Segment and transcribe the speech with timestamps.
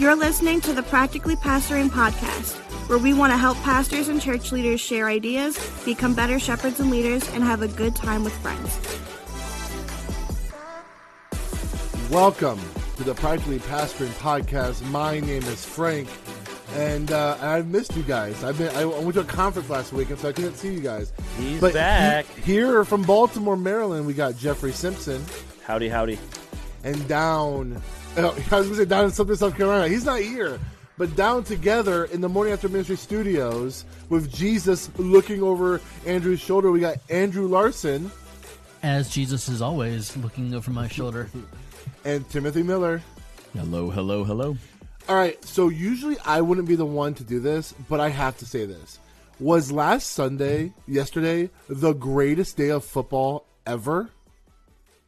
[0.00, 2.54] You're listening to the Practically Pastoring Podcast,
[2.88, 6.90] where we want to help pastors and church leaders share ideas, become better shepherds and
[6.90, 8.78] leaders, and have a good time with friends.
[12.10, 12.58] Welcome
[12.96, 14.82] to the Practically Pastoring Podcast.
[14.90, 16.08] My name is Frank,
[16.76, 18.42] and uh, I've missed you guys.
[18.42, 20.80] I've been I went to a conference last week, and so I couldn't see you
[20.80, 21.12] guys.
[21.38, 22.24] He's But back.
[22.36, 25.22] he- here from Baltimore, Maryland, we got Jeffrey Simpson,
[25.66, 26.18] Howdy, howdy.
[26.84, 27.82] and down.
[28.16, 29.88] Oh, I was going to say down in something South Carolina.
[29.88, 30.58] He's not here,
[30.98, 36.70] but down together in the Morning After Ministry studios with Jesus looking over Andrew's shoulder.
[36.70, 38.10] We got Andrew Larson
[38.82, 41.28] as Jesus is always looking over my shoulder.
[42.04, 43.02] and Timothy Miller.
[43.54, 44.56] Hello, hello, hello.
[45.08, 48.38] All right, so usually I wouldn't be the one to do this, but I have
[48.38, 48.98] to say this.
[49.40, 54.10] Was last Sunday, yesterday, the greatest day of football ever?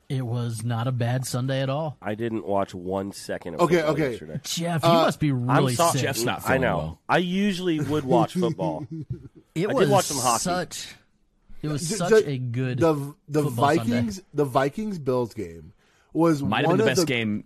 [0.09, 1.97] It was not a bad Sunday at all.
[2.03, 4.11] I didn't watch one second of Okay, football okay.
[4.11, 4.41] yesterday.
[4.45, 5.93] Jeff, you Uh, must be I'm really sorry.
[5.93, 6.03] sick.
[6.03, 6.77] Jeff's not I know.
[6.77, 7.01] well.
[7.09, 8.87] I usually would watch football.
[9.55, 10.43] it I was did watch some hockey.
[10.43, 10.95] such.
[11.63, 12.79] It was The- such the- a good.
[12.81, 14.29] The the Vikings Sunday.
[14.35, 15.73] the Vikings Bills game
[16.13, 17.45] was Might have been the of best game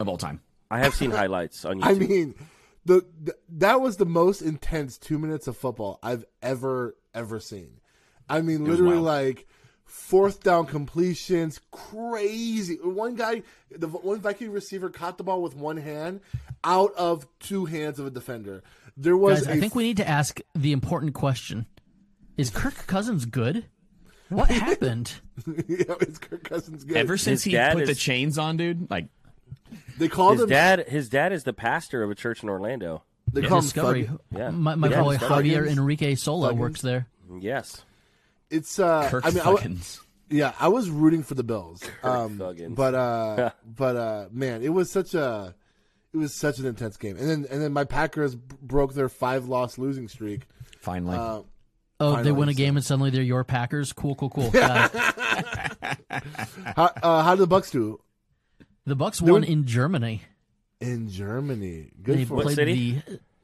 [0.00, 0.40] of all time.
[0.70, 1.84] I have seen highlights on YouTube.
[1.84, 2.34] I mean,
[2.86, 7.80] the, the that was the most intense two minutes of football I've ever ever seen.
[8.28, 9.04] I mean, was literally wild.
[9.04, 9.48] like
[9.96, 12.76] fourth down completions, crazy.
[12.82, 16.20] One guy, the one Viking receiver caught the ball with one hand
[16.62, 18.62] out of two hands of a defender.
[18.96, 21.66] There was, Guys, a I think we need to ask the important question:
[22.36, 23.64] Is Kirk Cousins good?
[24.28, 25.12] What happened?
[25.46, 26.96] yeah, it's Kirk Cousins good.
[26.96, 29.06] Ever since His he dad put the chains on, dude, like
[29.98, 30.48] they called his him.
[30.50, 33.02] dad, his dad is the pastor of a church in Orlando.
[33.32, 34.04] they call him Discovery.
[34.04, 34.50] Thug- Yeah.
[34.50, 36.56] My, my Yeah, boy Javier Enrique Sola Thuggins.
[36.58, 37.06] works there.
[37.40, 37.82] Yes.
[38.50, 39.76] It's uh, Kirk I mean, I.
[40.28, 41.82] Yeah, I was rooting for the Bills.
[42.02, 42.74] Um, Thuggins.
[42.74, 45.54] but uh, but uh, man, it was such a
[46.12, 47.16] it was such an intense game.
[47.16, 50.42] And then and then my Packers b- broke their five loss losing streak.
[50.80, 51.42] Finally, Uh,
[51.98, 53.92] Oh, they win a Finally, game and suddenly they're your Packers.
[53.94, 54.50] Cool, cool, cool.
[54.52, 54.92] Got
[56.76, 58.00] how uh, how did the Bucks do
[58.84, 60.22] the Bucks won were- in Germany.
[60.80, 61.90] in Germany?
[62.02, 63.02] Good They for What played city?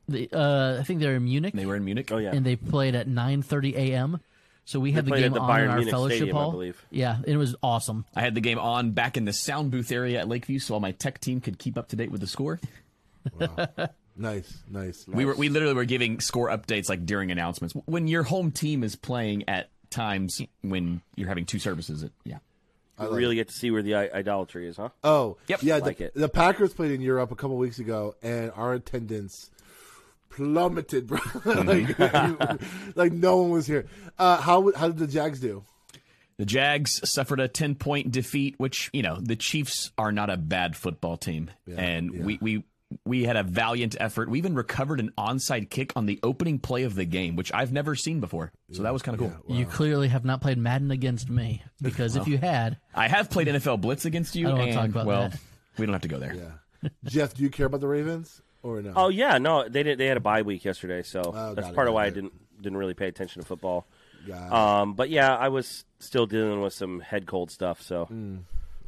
[0.08, 1.54] the, the uh, I think they're in Munich.
[1.54, 2.10] they were in Munich.
[2.12, 2.32] Oh yeah.
[2.34, 4.20] and they played at 9:30 a.m.
[4.64, 6.50] So we had the game the on Bayern in our Munich fellowship Stadium, I hall.
[6.52, 6.86] believe.
[6.90, 8.04] Yeah, it was awesome.
[8.14, 10.80] I had the game on back in the sound booth area at Lakeview, so all
[10.80, 12.60] my tech team could keep up to date with the score.
[14.16, 15.06] nice, nice.
[15.06, 17.74] We were we literally were giving score updates like during announcements.
[17.86, 22.38] When your home team is playing at times when you're having two services, it, yeah.
[23.00, 24.90] You really get to see where the idolatry is, huh?
[25.02, 25.62] Oh, Yep.
[25.64, 25.76] yeah.
[25.78, 26.14] Like the, it.
[26.14, 29.50] the Packers played in Europe a couple weeks ago, and our attendance
[30.32, 31.18] plummeted, bro.
[31.44, 31.98] like,
[32.96, 33.86] like no one was here.
[34.18, 35.64] Uh, how how did the Jags do?
[36.38, 40.36] The Jags suffered a 10 point defeat, which, you know, the Chiefs are not a
[40.36, 41.50] bad football team.
[41.68, 42.64] and we, we,
[43.04, 44.28] we had a valiant effort.
[44.28, 47.72] We even recovered an onside kick on the opening play of the game, which I've
[47.72, 48.50] never seen before.
[48.72, 49.56] So that was kind of cool.
[49.56, 53.46] You clearly have not played Madden against me because if you had, I have played
[53.46, 55.40] NFL Blitz against you, I don't wanna and, talk about well, that.
[55.78, 56.34] we don't have to go there.
[56.34, 58.92] Yeah, Jeff, do you care about the Ravens or no?
[58.96, 59.98] Oh yeah, no, they did.
[59.98, 62.10] They had a bye week yesterday, so Oh, that's it, part of got why I
[62.10, 63.86] didn't didn't really pay attention to football.
[64.50, 67.82] Um, but yeah, I was still dealing with some head cold stuff.
[67.82, 68.36] So Hmm.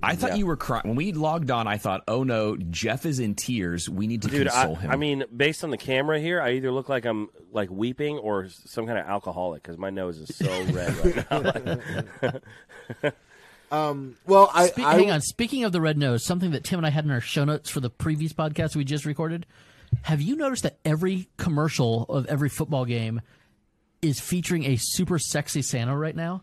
[0.02, 0.36] I thought Yeah.
[0.36, 0.82] you were crying.
[0.86, 3.88] When we logged on, I thought, oh no, Jeff is in tears.
[3.88, 4.90] We need to dude, I, console him.
[4.90, 8.48] I mean, based on the camera here, I either look like I'm like weeping or
[8.48, 10.94] some kind of alcoholic because my nose is so red
[11.30, 13.10] right now.
[13.74, 15.20] Um, well, I, Spe- I hang on.
[15.20, 17.70] Speaking of the red nose, something that Tim and I had in our show notes
[17.70, 19.46] for the previous podcast we just recorded.
[20.02, 23.20] Have you noticed that every commercial of every football game
[24.02, 26.42] is featuring a super sexy Santa right now?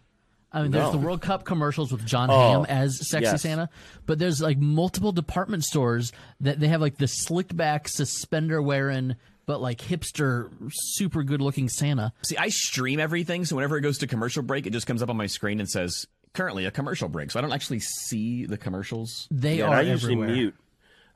[0.54, 3.42] I mean, there's the World Cup commercials with John Oh, Hamm as sexy yes.
[3.42, 3.70] Santa,
[4.06, 6.12] but there's like multiple department stores
[6.42, 9.16] that they have like the slicked back suspender wearing,
[9.46, 12.12] but like hipster, super good looking Santa.
[12.24, 15.10] See, I stream everything, so whenever it goes to commercial break, it just comes up
[15.10, 17.32] on my screen and says, currently a commercial break.
[17.32, 19.28] So I don't actually see the commercials.
[19.32, 20.36] They Yeah, are and I usually everywhere.
[20.36, 20.56] mute.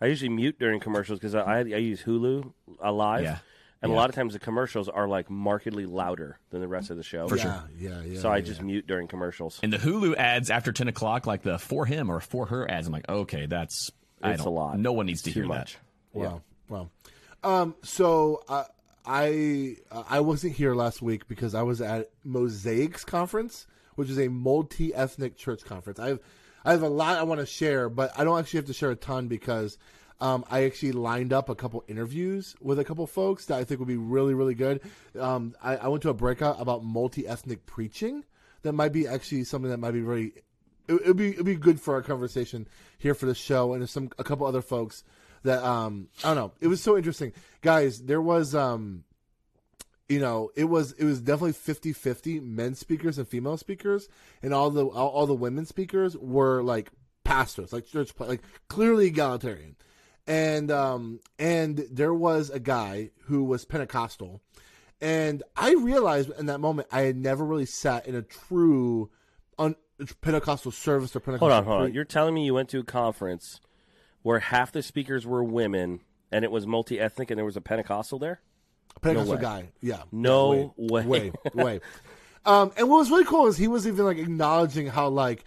[0.02, 2.52] I usually mute during commercials because I, I I use Hulu
[2.84, 3.38] uh, live, Yeah.
[3.82, 3.96] and Yeah.
[3.96, 7.04] a lot of times the commercials are like markedly louder than the rest of the
[7.04, 7.28] show.
[7.30, 8.20] For yeah, yeah, yeah.
[8.20, 8.42] So I yeah.
[8.44, 9.60] just mute during commercials.
[9.64, 12.88] And the Hulu ads after 10 o'clock, like the for him or for her ads,
[12.88, 13.90] I'm like, okay, that's
[14.24, 14.78] It's a lot.
[14.78, 15.78] No one needs to Too hear much.
[16.12, 16.90] Wow, wow.
[17.44, 18.64] Um, so uh,
[19.06, 24.20] I uh, I wasn't here last week because I was at Mosaix conference, which is
[24.20, 26.00] a multi ethnic church conference.
[26.00, 26.20] I have
[26.64, 28.92] I have a lot I want to share, but I don't actually have to share
[28.92, 29.78] a ton because
[30.20, 33.80] um, I actually lined up a couple interviews with a couple folks that I think
[33.80, 34.82] would be really really good.
[35.20, 38.24] Um, I, I went to a breakout about multi ethnic preaching
[38.64, 40.34] that might be actually something that might be really,
[40.88, 44.10] it would be it'd be good for our conversation here for the show, and some
[44.18, 45.04] a couple other folks
[45.44, 46.52] that um I don't know.
[46.60, 48.02] It was so interesting, guys.
[48.02, 49.04] There was um
[50.10, 54.08] you know it was it was definitely 50-50 men speakers and female speakers
[54.44, 56.92] and all the all, all the women speakers were like
[57.24, 59.76] pastors like church like clearly egalitarian
[60.28, 64.42] and um and there was a guy who was pentecostal
[65.02, 69.10] and i realized in that moment i had never really sat in a true
[69.58, 69.76] un,
[70.22, 71.94] pentecostal service or pentecostal Hold on, hold on.
[71.94, 73.60] You're telling me you went to a conference
[74.22, 77.62] where half the speakers were women and it was multi ethnic and there was a
[77.62, 78.42] Pentecostal there?
[79.02, 79.42] Pentecostal way.
[79.42, 79.70] guy.
[79.82, 80.04] Yeah.
[80.12, 81.06] No way.
[81.06, 81.32] Way.
[81.54, 81.82] Way.
[82.48, 85.44] Um, and what was really cool is he was even like acknowledging how like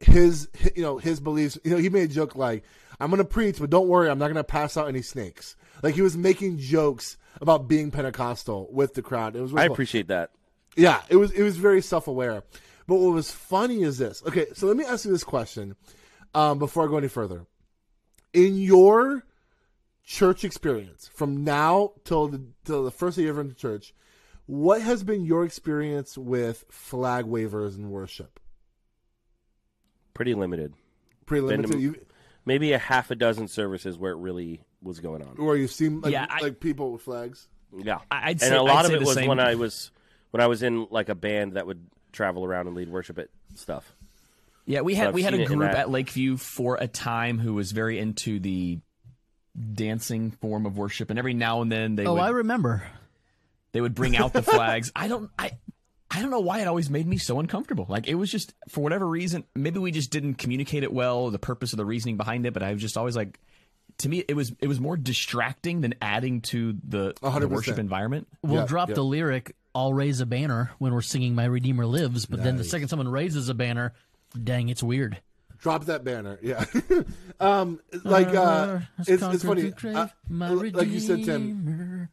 [0.00, 1.58] his, hi- you know, his beliefs.
[1.64, 2.64] You know, he made a joke like,
[2.98, 5.54] "I'm going to preach, but don't worry, I'm not going to pass out any snakes."
[5.82, 9.36] Like he was making jokes about being Pentecostal with the crowd.
[9.36, 9.52] It was.
[9.52, 9.74] Really I cool.
[9.74, 10.30] appreciate that.
[10.76, 12.42] Yeah, it was it was very self aware.
[12.86, 14.22] But what was funny is this.
[14.26, 15.76] Okay, so let me ask you this question
[16.34, 17.44] um, before I go any further.
[18.32, 19.24] In your
[20.04, 23.94] church experience, from now till the till the first day you ever into church,
[24.46, 28.40] what has been your experience with flag wavers and worship?
[30.14, 30.74] Pretty limited.
[31.26, 31.72] Pretty limited.
[31.72, 32.06] to-
[32.44, 35.36] Maybe a half a dozen services where it really was going on.
[35.36, 37.46] where you seen like, Yeah, I- like people with flags.
[37.76, 38.00] Yeah.
[38.10, 39.28] I- I'd and say- a lot I'd of it was same.
[39.28, 39.90] when I was
[40.32, 43.28] when I was in like a band that would travel around and lead worship at
[43.54, 43.94] stuff.
[44.66, 47.70] Yeah, we had I've we had a group at Lakeview for a time who was
[47.72, 48.80] very into the
[49.74, 52.82] dancing form of worship, and every now and then they Oh, would I remember.
[53.72, 54.90] they would bring out the flags.
[54.96, 55.52] I don't I
[56.10, 57.86] I don't know why it always made me so uncomfortable.
[57.88, 61.38] Like it was just for whatever reason, maybe we just didn't communicate it well, the
[61.38, 62.52] purpose of the reasoning behind it.
[62.52, 63.38] But I was just always like,
[63.98, 68.28] to me, it was it was more distracting than adding to the, the worship environment.
[68.42, 68.94] We'll Yeah, drop yeah.
[68.96, 72.64] the lyric, I'll raise a banner when we're singing My Redeemer Lives, but then the
[72.64, 73.94] second someone raises a banner,
[74.42, 75.18] dang, it's weird.
[75.62, 76.64] Drop that banner, yeah.
[77.40, 79.72] um, like uh, it's, it's funny.
[79.84, 82.08] Uh, like you said, Tim,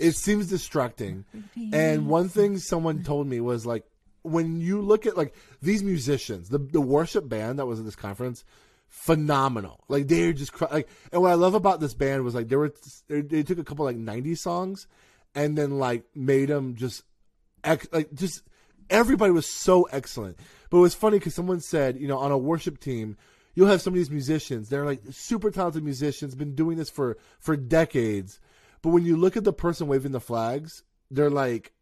[0.00, 1.24] it seems distracting.
[1.72, 3.84] And one thing someone told me was like,
[4.22, 7.94] when you look at like these musicians, the the worship band that was at this
[7.94, 8.44] conference,
[8.88, 9.84] phenomenal.
[9.86, 12.56] Like they're just cr- like, and what I love about this band was like they
[12.56, 12.74] were
[13.08, 14.88] they, they took a couple like '90s songs,
[15.36, 17.04] and then like made them just
[17.64, 18.42] like just
[18.90, 20.36] everybody was so excellent.
[20.70, 23.16] But it was funny because someone said, you know, on a worship team,
[23.54, 24.68] you'll have some of these musicians.
[24.68, 28.40] They're like super talented musicians, been doing this for for decades.
[28.82, 31.72] But when you look at the person waving the flags, they're like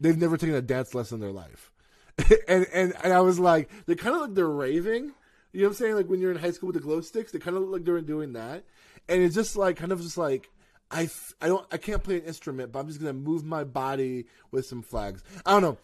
[0.00, 1.70] they've never taken a dance lesson in their life.
[2.48, 5.12] and, and and I was like, they kind of like they're raving.
[5.52, 5.96] You know what I'm saying?
[5.96, 7.84] Like when you're in high school with the glow sticks, they kind of look like
[7.84, 8.64] they're doing that.
[9.08, 10.50] And it's just like kind of just like
[10.90, 11.08] I
[11.40, 14.66] I don't I can't play an instrument, but I'm just gonna move my body with
[14.66, 15.22] some flags.
[15.44, 15.78] I don't know.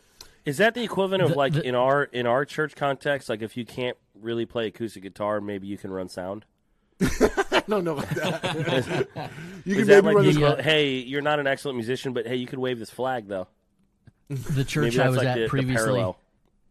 [0.49, 3.29] Is that the equivalent of The- like the- in our in our church context?
[3.29, 6.45] Like if you can't really play acoustic guitar, maybe you can run sound.
[7.01, 9.31] I don't know about that.
[9.65, 10.37] you Is can that maybe like run the this.
[10.39, 10.47] Yeah.
[10.47, 13.47] equivalent- hey, you're not an excellent musician, but hey, you could wave this flag though.
[14.29, 16.19] The church I was like at the, the previously parallel.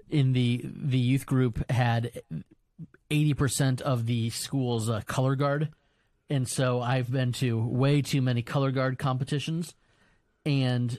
[0.09, 2.21] in the the youth group had
[3.09, 5.69] 80% of the school's uh, color guard.
[6.29, 9.73] And so I've been to way too many color guard competitions
[10.45, 10.91] and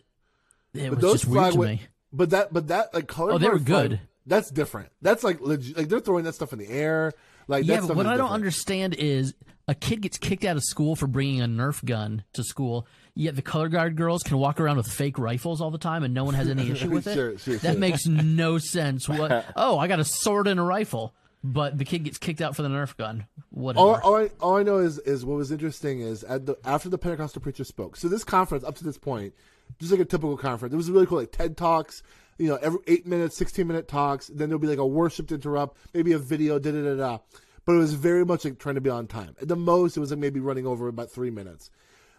[0.75, 1.82] it But was those just weird to wa- me.
[2.12, 3.32] But that but that like color.
[3.32, 4.00] Oh, they were good.
[4.26, 4.90] That's different.
[5.00, 5.76] That's like legit.
[5.76, 7.12] Like they're throwing that stuff in the air.
[7.46, 8.33] Like Yeah, but what I don't different.
[8.33, 9.35] understand is
[9.66, 13.37] a kid gets kicked out of school for bringing a Nerf gun to school, yet
[13.37, 16.25] the color guard girls can walk around with fake rifles all the time and no
[16.25, 17.14] one has any issue with it.
[17.14, 17.78] Sure, sure, that sure.
[17.80, 19.09] makes no sense.
[19.18, 19.47] What?
[19.56, 22.62] Oh, I got a sword and a rifle, but the kid gets kicked out for
[22.62, 23.26] the Nerf gun.
[23.50, 23.80] Whatever.
[23.87, 26.88] All, all, I, all I know is is what was interesting is at the after
[26.90, 27.97] the Pentecostal preacher spoke.
[27.97, 29.35] So this conference up to this point,
[29.78, 31.18] just like a typical conference, it was really cool.
[31.18, 32.02] Like TED talks,
[32.38, 34.28] you know, every eight minutes, sixteen minute talks.
[34.28, 37.18] Then there'll be like a worship to interrupt, maybe a video, da da da da.
[37.64, 39.37] But it was very much like trying to be on time.
[39.40, 41.70] At the most, it was like maybe running over about three minutes.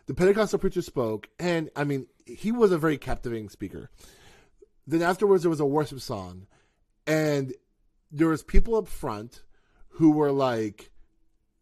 [0.06, 3.90] The Pentecostal preacher spoke, and I mean, he was a very captivating speaker.
[4.88, 6.48] Then afterwards, there was a worship song,
[7.06, 7.54] and
[8.12, 9.44] there was people up front
[9.90, 10.92] who were like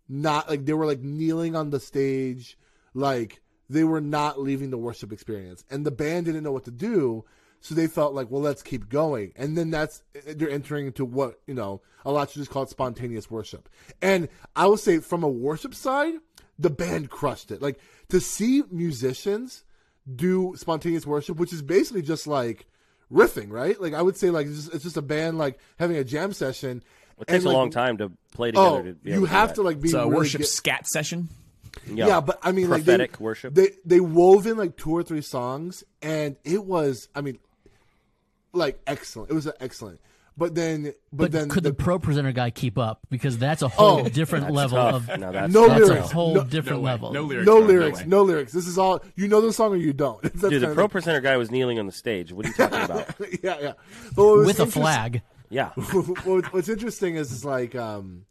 [0.08, 2.58] not like they were like kneeling on the stage
[2.94, 5.64] like they were not leaving the worship experience.
[5.70, 7.26] And the band didn't know what to do
[7.60, 9.34] so they felt like well let's keep going.
[9.36, 12.70] And then that's they're entering into what you know a lot of just call it
[12.70, 13.68] spontaneous worship.
[14.02, 16.14] And i will say from a worship side
[16.60, 17.62] the band crushed it.
[17.62, 19.64] Like to see musicians
[20.16, 22.68] do spontaneous worship which is basically just like
[23.12, 23.80] riffing right?
[23.82, 26.32] Like i would say like it's just, it's just a band like having a jam
[26.34, 26.84] session
[27.20, 28.68] It takes and, a long like, time to play together.
[28.68, 30.48] Oh, to be you able to have to like be It's a really worship get-
[30.48, 31.30] scat session.
[31.92, 33.54] Yeah, but I mean, like prophetic they, worship.
[33.56, 37.40] They they wove in like two or three songs, and it was, I mean,
[38.54, 39.30] like excellent.
[39.32, 40.00] It was excellent.
[40.38, 43.00] but then, but, But, then could the, the- pro presenter guy keep up?
[43.10, 45.10] Because that's a whole Oh, different level Tough.
[45.10, 46.12] of No, that's No that's lyrics.
[46.12, 47.12] a whole No- different no level.
[47.14, 47.46] No lyrics.
[47.48, 48.06] no Ron, lyrics, way.
[48.08, 48.52] no lyrics.
[48.54, 50.22] This is all you know the song or you don't.
[50.22, 52.32] That's Dude, the pro of presenter guy was kneeling on the stage.
[52.32, 53.08] What are you talking about?
[53.44, 53.74] yeah, yeah.
[54.16, 55.22] But what was with a flag.
[55.50, 55.70] Yeah.
[56.26, 58.26] what, what's interesting is, is like um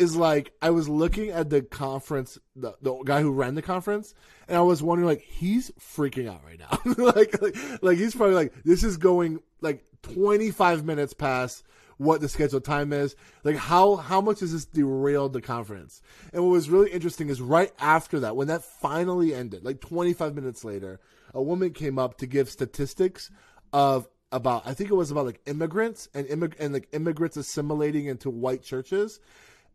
[0.00, 4.14] is like I was looking at the conference the, the guy who ran the conference
[4.48, 6.78] and I was wondering like he's freaking out right now.
[6.96, 11.64] Like, like like he's probably like this is going like 25 minutes past
[11.98, 13.14] what the scheduled time is.
[13.44, 16.00] Like how how much has this derailed the conference?
[16.32, 20.34] And what was really interesting is right after that when that finally ended like 25
[20.34, 20.98] minutes later
[21.34, 23.30] a woman came up to give statistics
[23.72, 28.06] of about I think it was about like immigrants and immig- and like immigrants assimilating
[28.06, 29.20] into white churches,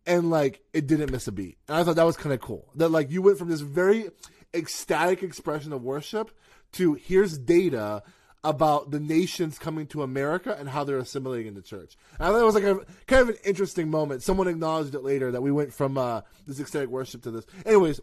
[0.05, 1.57] and like it didn't miss a beat.
[1.67, 2.69] And I thought that was kind of cool.
[2.75, 4.09] That like you went from this very
[4.53, 6.31] ecstatic expression of worship
[6.73, 8.03] to here's data
[8.43, 11.97] about the nations coming to America and how they're assimilating in the church.
[12.19, 14.21] And I thought it was like a kind of an interesting moment.
[14.21, 17.45] Someone acknowledged it later that we went from uh, this ecstatic worship to this.
[17.65, 17.99] Anyways,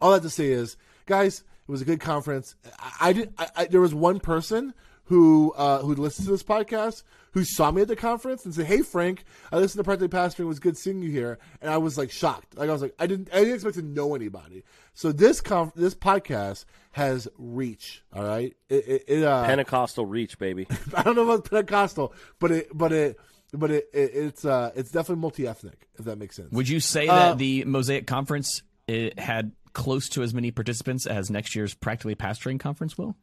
[0.00, 2.56] all that to say is, guys, it was a good conference.
[2.80, 3.32] I, I did.
[3.38, 4.74] I, I, there was one person
[5.10, 7.02] who uh, who listened to this podcast
[7.32, 10.40] who saw me at the conference and said, "Hey, Frank, I listened to Practically Pastoring.
[10.40, 12.56] It was good seeing you here." And I was like shocked.
[12.56, 13.28] Like I was like, I didn't.
[13.32, 14.62] I didn't expect to know anybody.
[14.94, 18.04] So this conf- this podcast has reach.
[18.12, 18.56] All right.
[18.68, 20.68] It, it, it uh, Pentecostal reach, baby.
[20.94, 23.18] I don't know about Pentecostal, but it but it
[23.52, 25.88] but it, it it's uh it's definitely multi ethnic.
[25.98, 26.52] If that makes sense.
[26.52, 31.04] Would you say Uh, that the Mosaic Conference it had close to as many participants
[31.04, 33.16] as next year's Practically Pastoring Conference will?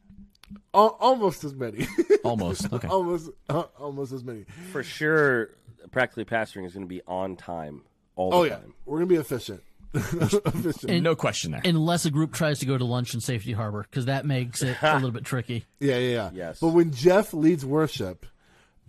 [0.74, 1.86] Al- almost as many.
[2.24, 2.72] Almost.
[2.72, 2.88] Okay.
[2.88, 4.44] almost uh, almost as many.
[4.72, 5.50] For sure,
[5.92, 7.82] practically pastoring is going to be on time
[8.16, 8.74] all the Oh yeah, time.
[8.84, 9.62] we're gonna be efficient.
[9.94, 10.84] efficient.
[10.90, 11.62] And- No question there.
[11.64, 14.76] Unless a group tries to go to lunch in Safety Harbor, because that makes it
[14.82, 15.64] a little bit tricky.
[15.80, 16.30] Yeah, yeah, yeah.
[16.34, 16.58] Yes.
[16.60, 18.26] But when Jeff leads worship,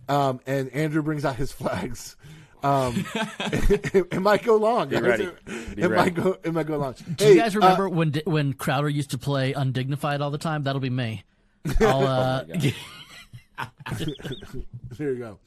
[0.08, 2.16] um, and Andrew brings out his flags,
[2.62, 3.04] um,
[3.40, 4.88] it, it might go long.
[4.90, 5.02] guys.
[5.02, 5.24] ready.
[5.24, 5.94] It, Be it ready.
[5.94, 6.36] might go.
[6.44, 6.94] It might go long.
[7.16, 10.64] Do you guys remember when when Crowder used to play Undignified all the time?
[10.64, 11.24] That'll be me.
[11.80, 12.44] I'll, uh,
[14.98, 15.38] there you go.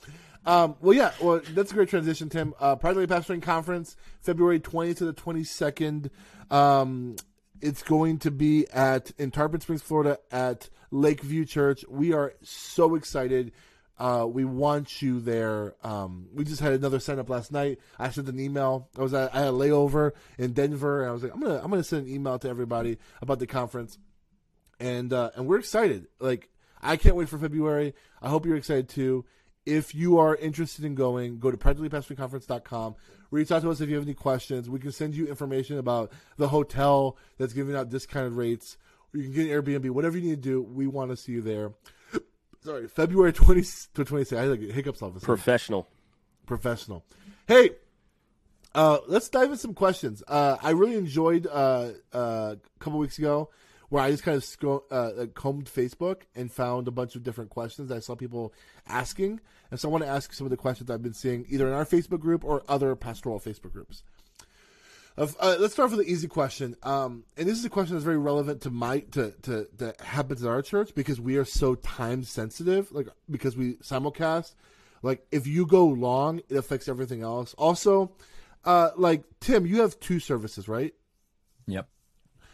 [0.45, 1.11] Um, well, yeah.
[1.21, 2.53] Well, that's a great transition, Tim.
[2.59, 6.09] Uh, Practically Pastoring Conference, February 20th to the 22nd.
[6.51, 7.15] Um,
[7.61, 11.85] it's going to be at in Tarpon Springs, Florida, at Lakeview Church.
[11.87, 13.53] We are so excited.
[13.97, 15.75] Uh, we want you there.
[15.83, 17.79] Um, we just had another sign up last night.
[17.97, 18.89] I sent an email.
[18.97, 21.61] I was at, I had a layover in Denver, and I was like, I'm gonna
[21.63, 23.97] I'm gonna send an email to everybody about the conference
[24.83, 26.07] and uh, and we're excited.
[26.19, 26.49] Like
[26.81, 27.95] I can't wait for February.
[28.21, 29.25] I hope you're excited too.
[29.65, 32.95] If you are interested in going, go to practicallypastoringconference.com.
[33.31, 34.69] Reach out to us if you have any questions.
[34.69, 38.77] We can send you information about the hotel that's giving out discounted rates.
[39.13, 40.61] Or you can get an Airbnb, whatever you need to do.
[40.61, 41.71] We want to see you there.
[42.61, 43.61] Sorry, February 20
[43.93, 44.37] to 26.
[44.37, 45.23] I had like hiccups off this.
[45.23, 45.87] Professional.
[46.45, 47.05] Professional.
[47.47, 47.69] Hey,
[48.75, 50.21] uh, let's dive into some questions.
[50.27, 53.49] Uh, I really enjoyed uh, uh, a couple weeks ago
[53.93, 57.89] where I just kind of uh, combed Facebook and found a bunch of different questions
[57.89, 58.51] that I saw people
[58.87, 61.67] asking, and so I want to ask some of the questions I've been seeing either
[61.67, 64.01] in our Facebook group or other pastoral Facebook groups.
[65.15, 65.27] Uh,
[65.59, 68.61] let's start with the easy question, um, and this is a question that's very relevant
[68.61, 72.91] to my to, to that happens at our church because we are so time sensitive,
[72.91, 74.55] like because we simulcast.
[75.03, 77.53] Like if you go long, it affects everything else.
[77.59, 78.11] Also,
[78.65, 80.95] uh, like Tim, you have two services, right?
[81.67, 81.87] Yep.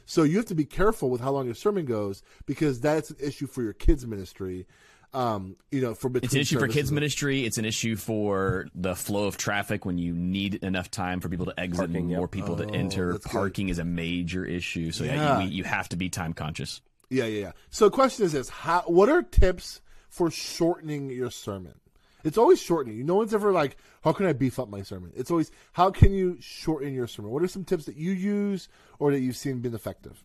[0.09, 3.17] So you have to be careful with how long your sermon goes because that's an
[3.19, 4.65] issue for your kids ministry.
[5.13, 7.45] Um, you know, for between It's an issue for kids ministry.
[7.45, 11.45] It's an issue for the flow of traffic when you need enough time for people
[11.45, 12.17] to exit Parking, and yep.
[12.17, 13.09] more people to enter.
[13.09, 13.31] Oh, that's good.
[13.31, 14.91] Parking is a major issue.
[14.91, 15.39] So yeah, Yeah.
[15.41, 16.81] you, you have to be time conscious.
[17.11, 17.51] Yeah, yeah, yeah.
[17.69, 18.81] So the question is this: How?
[18.87, 21.75] What are tips for shortening your sermon?
[22.23, 23.05] It's always shortening.
[23.05, 26.11] No one's ever like, "How can I beef up my sermon?" It's always, "How can
[26.11, 28.67] you shorten your sermon?" What are some tips that you use
[28.99, 30.23] or that you've seen been effective?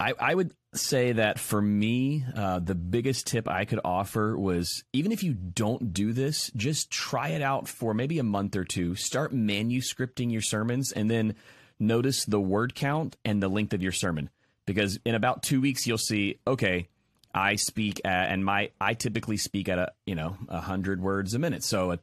[0.00, 4.82] I, I would say that for me, uh, the biggest tip I could offer was
[4.92, 8.64] even if you don't do this, just try it out for maybe a month or
[8.64, 8.96] two.
[8.96, 11.36] Start manuscripting your sermons and then
[11.78, 14.30] notice the word count and the length of your sermon.
[14.66, 16.88] Because in about two weeks, you'll see, okay,
[17.34, 21.38] I speak at, and my I typically speak at a you know hundred words a
[21.38, 21.64] minute.
[21.64, 21.98] So a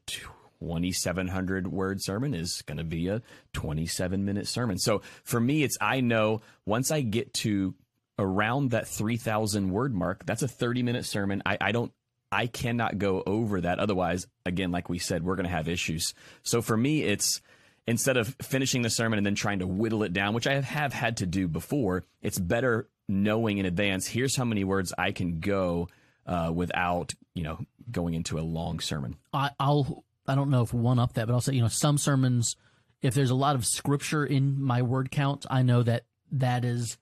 [0.59, 3.21] twenty seven hundred word sermon is going to be a
[3.53, 4.77] twenty seven minute sermon.
[4.77, 7.73] So for me, it's I know once I get to
[8.19, 11.41] around that three thousand word mark, that's a thirty minute sermon.
[11.45, 11.91] I, I don't
[12.31, 13.79] I cannot go over that.
[13.79, 16.13] Otherwise, again, like we said, we're going to have issues.
[16.43, 17.41] So for me, it's
[17.88, 20.93] instead of finishing the sermon and then trying to whittle it down, which I have
[20.93, 24.08] had to do before, it's better knowing in advance.
[24.08, 25.89] Here's how many words I can go
[26.25, 27.60] uh, without, you know,
[27.91, 29.18] going into a long sermon.
[29.34, 31.98] I, I'll I don't know if one up that, but I'll say you know some
[31.98, 32.56] sermons,
[33.01, 36.98] if there's a lot of scripture in my word count, I know that that is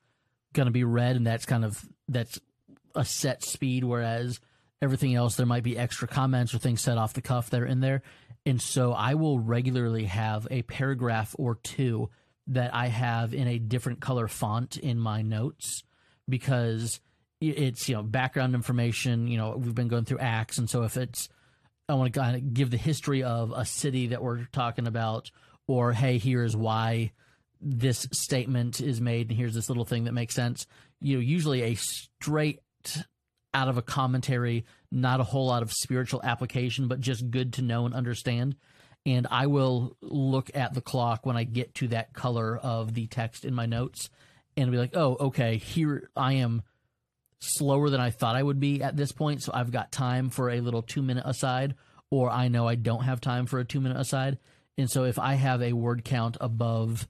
[0.52, 2.40] going to be read, and that's kind of that's
[2.94, 3.84] a set speed.
[3.84, 4.40] Whereas
[4.82, 7.66] everything else, there might be extra comments or things set off the cuff that are
[7.66, 8.02] in there,
[8.44, 12.10] and so I will regularly have a paragraph or two
[12.48, 15.84] that I have in a different color font in my notes
[16.30, 17.00] because
[17.40, 19.26] it's you know background information.
[19.26, 21.28] You know we've been going through Acts, and so if it's
[21.88, 25.30] I want to kind of give the history of a city that we're talking about,
[25.66, 27.12] or hey, here's why
[27.60, 30.66] this statement is made, and here's this little thing that makes sense.
[31.00, 32.60] You know, usually a straight
[33.52, 37.62] out of a commentary, not a whole lot of spiritual application, but just good to
[37.62, 38.56] know and understand.
[39.06, 43.06] And I will look at the clock when I get to that color of the
[43.06, 44.10] text in my notes
[44.56, 46.62] and be like, oh, okay, here I am
[47.40, 49.42] slower than I thought I would be at this point.
[49.42, 51.74] So I've got time for a little two minute aside,
[52.10, 54.38] or I know I don't have time for a two minute aside.
[54.76, 57.08] And so if I have a word count above,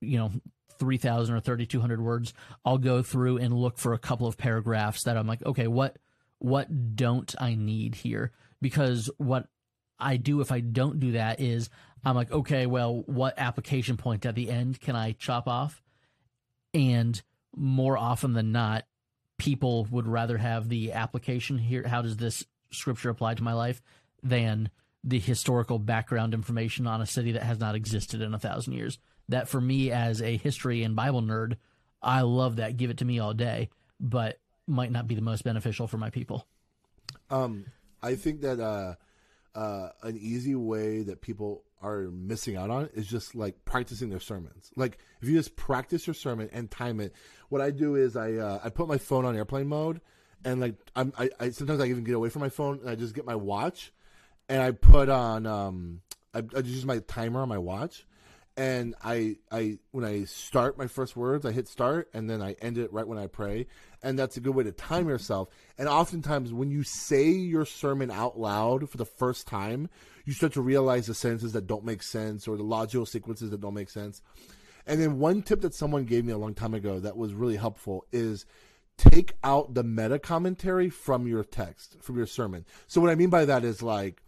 [0.00, 0.32] you know,
[0.78, 2.32] 3,000 or 3,200 words,
[2.64, 5.98] I'll go through and look for a couple of paragraphs that I'm like, okay, what,
[6.38, 8.32] what don't I need here?
[8.60, 9.48] Because what
[9.98, 11.68] I do if I don't do that is
[12.04, 15.82] I'm like, okay, well, what application point at the end can I chop off?
[16.78, 17.20] And
[17.56, 18.84] more often than not,
[19.36, 21.86] people would rather have the application here.
[21.86, 23.82] How does this scripture apply to my life?
[24.22, 24.70] Than
[25.02, 28.98] the historical background information on a city that has not existed in a thousand years.
[29.28, 31.56] That for me, as a history and Bible nerd,
[32.00, 32.76] I love that.
[32.76, 36.10] Give it to me all day, but might not be the most beneficial for my
[36.10, 36.46] people.
[37.30, 37.64] Um,
[38.02, 38.94] I think that uh,
[39.54, 44.20] uh, an easy way that people are missing out on is just like practicing their
[44.20, 44.70] sermons.
[44.76, 47.12] Like if you just practice your sermon and time it,
[47.48, 50.00] what I do is I uh, I put my phone on airplane mode,
[50.44, 52.94] and like I'm I, I sometimes I even get away from my phone and I
[52.94, 53.92] just get my watch,
[54.48, 56.00] and I put on um
[56.34, 58.06] I, I just use my timer on my watch,
[58.56, 62.56] and I I when I start my first words, I hit start, and then I
[62.60, 63.66] end it right when I pray,
[64.02, 65.48] and that's a good way to time yourself.
[65.78, 69.88] And oftentimes, when you say your sermon out loud for the first time,
[70.28, 73.62] you start to realize the sentences that don't make sense or the logical sequences that
[73.62, 74.20] don't make sense.
[74.86, 77.56] And then one tip that someone gave me a long time ago that was really
[77.56, 78.44] helpful is
[78.98, 82.66] take out the meta commentary from your text, from your sermon.
[82.88, 84.20] So what I mean by that is like,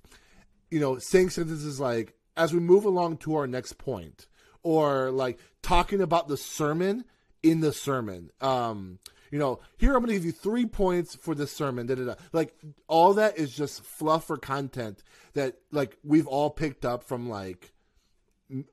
[0.70, 4.26] you know, saying sentences like, as we move along to our next point,
[4.62, 7.04] or like talking about the sermon
[7.42, 8.30] in the sermon.
[8.40, 11.86] Um, you know, here I'm going to give you three points for this sermon.
[11.86, 12.14] Da, da, da.
[12.32, 12.54] Like
[12.88, 15.02] all that is just fluff or content
[15.34, 17.72] that like we've all picked up from like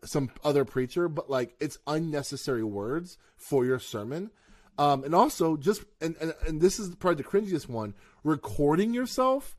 [0.04, 4.32] some other preacher, but like it's unnecessary words for your sermon.
[4.80, 9.56] Um, and also just and, and and this is probably the cringiest one: recording yourself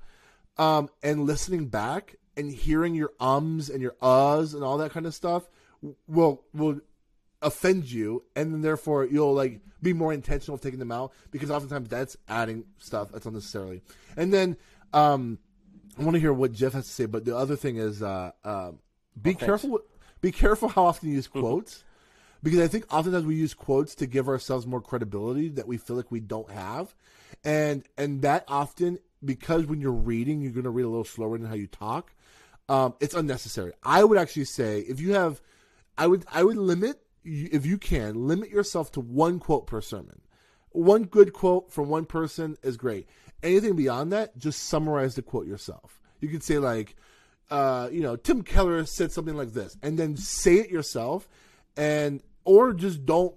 [0.58, 5.06] um, and listening back and hearing your ums and your uhs and all that kind
[5.06, 5.48] of stuff
[6.06, 6.80] will will
[7.42, 11.50] offend you, and then therefore you'll like be more intentional of taking them out because
[11.50, 13.82] oftentimes that's adding stuff that's unnecessarily.
[14.16, 14.56] And then
[14.92, 15.38] um,
[15.98, 18.32] I want to hear what Jeff has to say, but the other thing is uh,
[18.44, 18.72] uh,
[19.20, 19.80] be oh, careful.
[20.20, 21.84] Be careful how often you use quotes.
[22.42, 25.96] because I think oftentimes we use quotes to give ourselves more credibility that we feel
[25.96, 26.94] like we don't have,
[27.44, 31.38] and and that often because when you're reading, you're going to read a little slower
[31.38, 32.12] than how you talk.
[32.68, 33.72] Um, it's unnecessary.
[33.82, 35.40] I would actually say if you have,
[35.96, 40.20] I would I would limit if you can, limit yourself to one quote per sermon.
[40.70, 43.08] One good quote from one person is great.
[43.42, 46.00] Anything beyond that, just summarize the quote yourself.
[46.20, 46.96] You could say like,
[47.50, 51.28] uh, you know, Tim Keller said something like this, and then say it yourself,
[51.76, 53.34] and or just don't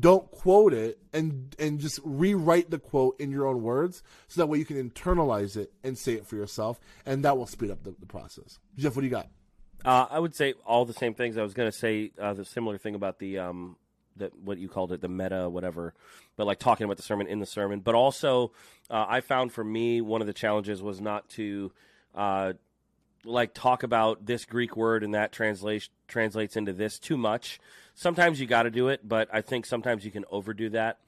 [0.00, 4.46] don't quote it and and just rewrite the quote in your own words so that
[4.46, 7.82] way you can internalize it and say it for yourself and that will speed up
[7.84, 9.28] the, the process jeff what do you got
[9.84, 11.36] uh, I would say all the same things.
[11.36, 13.76] I was going to say uh, the similar thing about the um,
[14.42, 15.94] what you called it, the meta, whatever,
[16.36, 17.80] but like talking about the sermon in the sermon.
[17.80, 18.52] But also,
[18.90, 21.72] uh, I found for me one of the challenges was not to
[22.14, 22.52] uh,
[23.24, 27.60] like talk about this Greek word and that translation translates into this too much.
[27.94, 30.98] Sometimes you got to do it, but I think sometimes you can overdo that.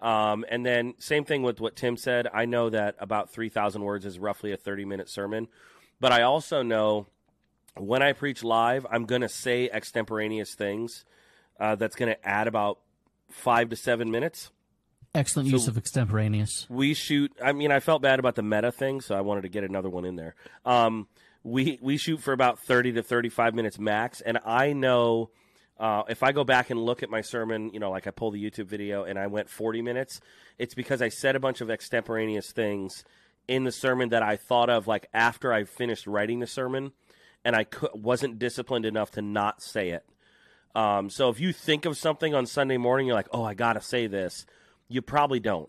[0.00, 2.26] Um, and then same thing with what Tim said.
[2.32, 5.48] I know that about three thousand words is roughly a thirty minute sermon,
[6.00, 7.06] but I also know
[7.76, 11.04] when I preach live, I'm going to say extemporaneous things.
[11.60, 12.78] Uh, that's going to add about
[13.30, 14.50] five to seven minutes.
[15.14, 16.66] Excellent so use of extemporaneous.
[16.70, 17.32] We shoot.
[17.42, 19.90] I mean, I felt bad about the meta thing, so I wanted to get another
[19.90, 20.34] one in there.
[20.64, 21.06] Um,
[21.42, 25.30] we we shoot for about thirty to thirty five minutes max, and I know.
[25.78, 28.30] Uh, if I go back and look at my sermon, you know, like I pull
[28.30, 30.20] the YouTube video and I went 40 minutes,
[30.56, 33.04] it's because I said a bunch of extemporaneous things
[33.48, 36.92] in the sermon that I thought of like after I finished writing the sermon,
[37.44, 40.04] and I cou- wasn't disciplined enough to not say it.
[40.74, 43.74] Um, so if you think of something on Sunday morning, you're like, "Oh, I got
[43.74, 44.46] to say this,"
[44.88, 45.68] you probably don't.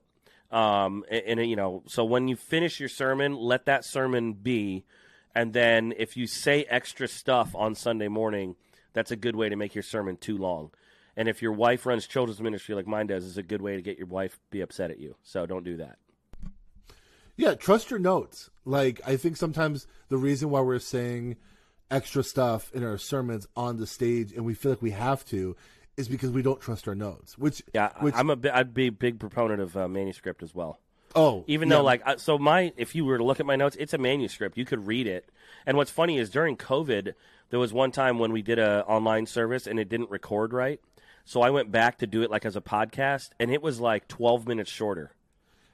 [0.52, 4.86] Um, and, and, you know, so when you finish your sermon, let that sermon be,
[5.34, 8.56] and then if you say extra stuff on Sunday morning,
[8.94, 10.70] that's a good way to make your sermon too long.
[11.18, 13.82] And if your wife runs children's ministry like mine does, is a good way to
[13.82, 15.16] get your wife be upset at you.
[15.24, 15.98] So don't do that.
[17.36, 18.52] Yeah, trust your notes.
[18.64, 21.38] Like I think sometimes the reason why we're saying
[21.94, 25.56] extra stuff in our sermons on the stage and we feel like we have to
[25.96, 27.38] is because we don't trust our notes.
[27.38, 30.54] Which Yeah, which, I'm a bi- I'd be a big proponent of uh, manuscript as
[30.56, 30.80] well.
[31.16, 33.76] oh Even yeah, though, like, so my, if you were to look at my notes,
[33.80, 34.58] it's a manuscript.
[34.58, 35.30] You could read it.
[35.68, 37.14] And what's funny is during COVID,
[37.52, 40.80] there was one time when we did a online service and it didn't record right.
[41.26, 44.08] So I went back to do it like as a podcast, and it was like
[44.08, 45.12] 12 minutes shorter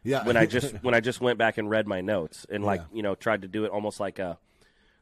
[0.04, 2.80] yeah when I just when I just went back and read my notes and like
[2.82, 2.96] Yeah.
[2.98, 4.38] you know tried to do it almost like a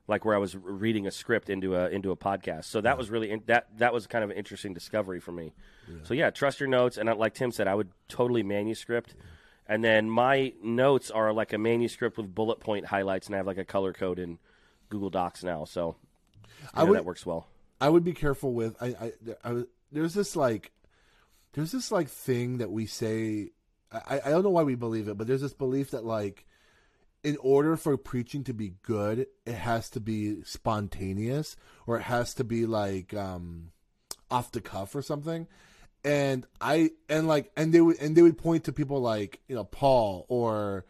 [0.08, 2.66] like where I was reading a script into a into a podcast.
[2.66, 5.54] So that was really in, that that was kind of an interesting discovery for me.
[6.04, 9.16] So yeah, trust your notes and uh, like Tim said, I would totally manuscript.
[9.70, 13.48] And then my notes are like a manuscript with bullet point highlights, and I have
[13.48, 14.40] like a color code in
[14.90, 15.66] Google Docs now.
[15.66, 15.98] So
[16.74, 17.48] I would- that works well.
[17.80, 18.76] I would be careful with.
[18.82, 19.12] I, I,
[19.44, 20.72] I there's this like,
[21.54, 23.50] there's this like thing that we say.
[23.92, 26.46] I, I don't know why we believe it, but there's this belief that like,
[27.24, 32.34] in order for preaching to be good, it has to be spontaneous or it has
[32.36, 33.72] to be like um,
[34.30, 35.48] off the cuff or something.
[36.04, 39.56] And I and like and they would and they would point to people like you
[39.56, 40.86] know Paul or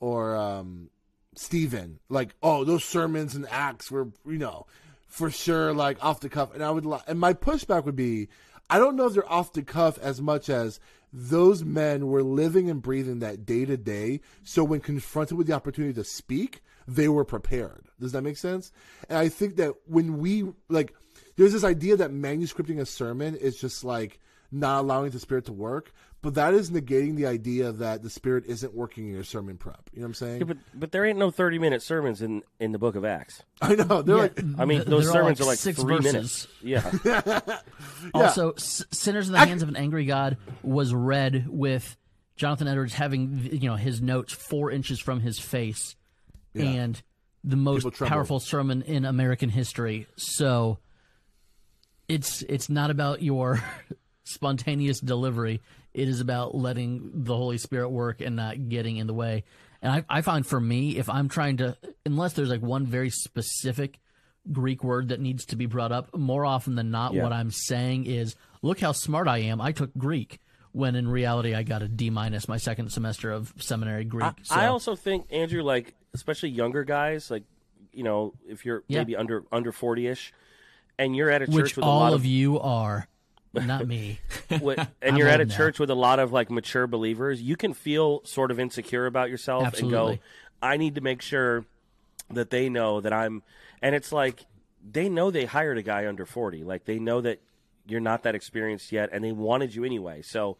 [0.00, 0.90] or um,
[1.36, 4.66] Stephen like oh those sermons and acts were you know
[5.06, 8.28] for sure like off the cuff and I would and my pushback would be
[8.68, 10.80] I don't know if they're off the cuff as much as
[11.18, 15.52] those men were living and breathing that day to day so when confronted with the
[15.54, 17.86] opportunity to speak they were prepared.
[17.98, 18.70] Does that make sense?
[19.08, 20.94] And I think that when we like
[21.36, 24.20] there's this idea that manuscripting a sermon is just like
[24.52, 28.44] not allowing the spirit to work but that is negating the idea that the spirit
[28.46, 31.04] isn't working in your sermon prep you know what I'm saying Yeah, but but there
[31.04, 33.42] ain't no thirty minute sermons in in the Book of Acts.
[33.60, 35.96] I know they're like I mean, Th- those they're all sermons are like six three
[35.96, 36.12] verses.
[36.12, 36.48] minutes.
[36.62, 37.40] Yeah.
[38.14, 41.96] Also, S- "Sinners in the Hands of an Angry God" was read with
[42.36, 45.96] Jonathan Edwards having you know his notes four inches from his face,
[46.54, 47.00] and
[47.44, 50.06] the most powerful sermon in American history.
[50.16, 50.78] So,
[52.08, 53.62] it's it's not about your
[54.26, 55.60] spontaneous delivery.
[55.94, 59.44] It is about letting the Holy Spirit work and not getting in the way.
[59.80, 63.10] And I, I find for me, if I'm trying to, unless there's like one very
[63.10, 63.98] specific
[64.52, 67.22] Greek word that needs to be brought up, more often than not, Yeah.
[67.22, 69.60] what I'm saying is, look how smart I am.
[69.60, 70.40] I took Greek.
[70.72, 74.24] When in reality, I got a D minus my second semester of seminary Greek.
[74.24, 77.44] I, so, I also think Andrew, like especially younger guys, like
[77.94, 78.98] you know, if you're Yeah.
[78.98, 80.34] maybe under under forty ish,
[80.98, 83.08] and you're at a church which with a all lot of of, you are,
[83.54, 84.18] not me.
[84.50, 85.56] wi- I'm and you're at a now.
[85.56, 89.30] church with a lot of like mature believers, you can feel sort of insecure about
[89.30, 90.18] yourself and go,
[90.62, 91.64] I need to make sure
[92.30, 93.42] that they know that I'm,
[93.80, 94.44] and it's like
[94.88, 97.40] they know they hired a guy under forty, like they know that
[97.86, 100.56] you're not that experienced yet, and they wanted you anyway, so.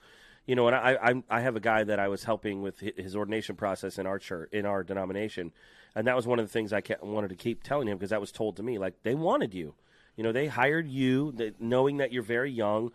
[0.49, 3.16] You know, and I, I I have a guy that I was helping with his
[3.16, 5.51] ordination process in our church, in our denomination,
[5.96, 8.11] and that was one of the things I kept, wanted to keep telling him because
[8.11, 8.79] that was told to me.
[8.79, 9.75] Like they wanted you,
[10.16, 12.90] you know, they hired you, that, knowing that you're very young.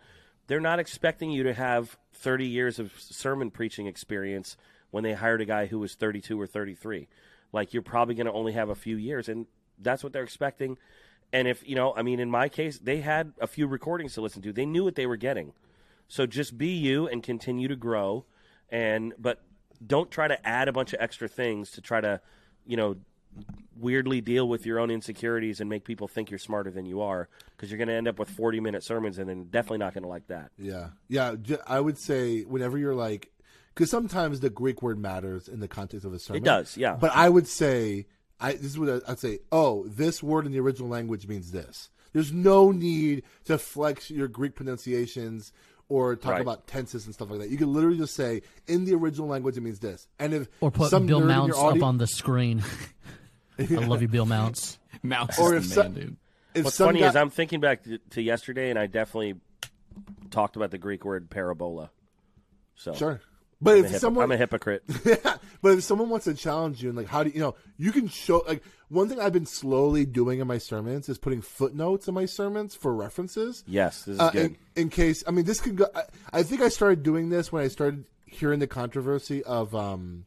[0.48, 4.56] They're not expecting you to have 30 years of sermon preaching experience
[4.90, 7.08] when they hired a guy who was 32 or 33.
[7.52, 9.46] Like you're probably going to only have a few years, and
[9.78, 10.78] that's what they're expecting.
[11.32, 14.20] And if you know, I mean, in my case, they had a few recordings to
[14.20, 14.52] listen to.
[14.52, 15.52] They knew what they were getting.
[16.08, 18.26] So just be you and continue to grow,
[18.68, 19.42] and but
[19.84, 22.20] don't try to add a bunch of extra things to try to,
[22.66, 22.96] you know,
[23.78, 27.28] weirdly deal with your own insecurities and make people think you're smarter than you are
[27.56, 30.02] because you're going to end up with 40 minute sermons and then definitely not going
[30.02, 30.50] to like that.
[30.58, 31.34] Yeah, yeah.
[31.66, 33.30] I would say whenever you're like,
[33.74, 36.42] because sometimes the Greek word matters in the context of a sermon.
[36.42, 36.94] It does, yeah.
[36.94, 38.06] But I would say,
[38.38, 39.38] I this is what I'd say.
[39.50, 41.88] Oh, this word in the original language means this.
[42.12, 45.52] There's no need to flex your Greek pronunciations
[45.88, 46.40] or talk Right.
[46.42, 47.48] about tenses and stuff like that.
[47.50, 50.06] You can literally just say in the original language it means this.
[50.18, 52.62] And if Or put some Bill nerd in up on the screen.
[53.58, 54.78] I love you, Bill Mounce.
[55.02, 56.16] Mouse Or is if the so- man, dude.
[56.54, 59.34] if What's some funny guy- is I'm thinking back to, to yesterday and I definitely
[60.30, 61.90] talked about the Greek word parabola.
[62.76, 63.20] So sure.
[63.60, 64.82] But I'm, a if hypo- someone I'm a hypocrite.
[65.04, 67.54] Yeah, but if someone wants to challenge you and like how do you, you know
[67.76, 71.40] you can show like one thing I've been slowly doing in my sermons is putting
[71.42, 73.62] footnotes in my sermons for references.
[73.66, 74.44] yes, this is Uh, good.
[74.46, 75.86] in, in case I mean this could go.
[75.94, 80.24] I, I think I started doing this when I started hearing the controversy of um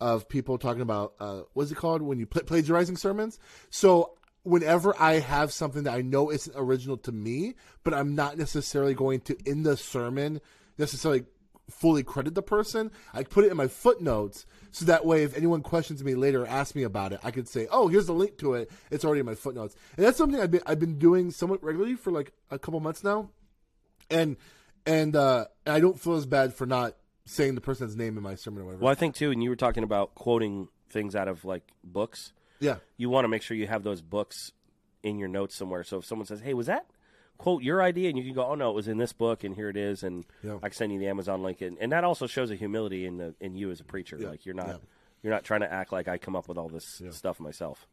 [0.00, 3.38] of people talking about uh, what's it called when you pl- plagiarizing sermons.
[3.70, 8.36] So whenever I have something that I know isn't original to me, but I'm not
[8.36, 10.40] necessarily going to in the sermon
[10.78, 11.24] necessarily
[11.70, 15.62] fully credit the person, I put it in my footnotes so that way if anyone
[15.62, 18.38] questions me later or asks me about it, I could say, "Oh, here's the link
[18.38, 18.70] to it.
[18.90, 21.94] It's already in my footnotes." And that's something I've been I've been doing somewhat regularly
[21.94, 23.30] for like a couple months now,
[24.10, 24.36] and
[24.84, 28.34] and uh, I don't feel as bad for not saying the person's name in my
[28.34, 28.82] sermon or whatever.
[28.84, 32.32] Well, I think too, and you were talking about quoting things out of like books.
[32.60, 34.52] Yeah, You want to make sure you have those books
[35.02, 35.84] in your notes somewhere.
[35.84, 36.86] So if someone says, "Hey, was that
[37.36, 39.54] quote your idea?" and you can go, "Oh no, it was in this book, and
[39.54, 40.56] here it is," and Yeah.
[40.62, 43.16] I can send you the Amazon link, and, and that also shows a humility in
[43.18, 44.16] the in you as a preacher.
[44.18, 44.28] Yeah.
[44.28, 44.76] Like you're not Yeah.
[45.22, 47.86] you're not trying to act like I come up with all this stuff myself.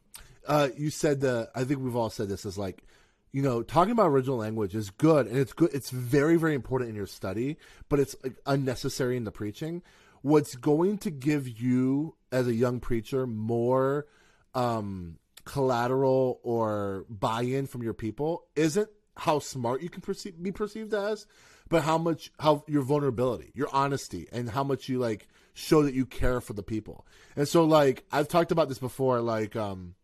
[0.48, 1.50] uh, you said the.
[1.56, 2.84] I think we've all said this is like,
[3.32, 5.72] you know, talking about original language is good, and it's good.
[5.74, 7.58] It's very, very important in your study,
[7.89, 9.82] but it's like, unnecessary in the preaching.
[10.22, 14.06] What's going to give you, as a young preacher, more
[14.54, 20.94] um, collateral or buy-in from your people isn't how smart you can perceive, be perceived
[20.94, 21.26] as,
[21.70, 25.94] but how much how your vulnerability, your honesty, and how much you like show that
[25.94, 27.06] you care for the people.
[27.36, 29.96] And so, like I've talked about this before, like um,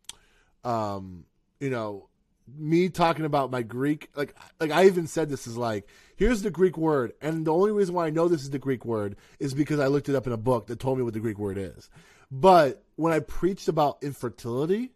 [0.64, 1.24] um,
[1.60, 2.07] you know,
[2.56, 6.50] me talking about my Greek, like like I even said this is like here's the
[6.50, 9.54] Greek word, and the only reason why I know this is the Greek word is
[9.54, 11.58] because I looked it up in a book that told me what the Greek word
[11.58, 11.90] is.
[12.30, 14.92] But when I preached about infertility,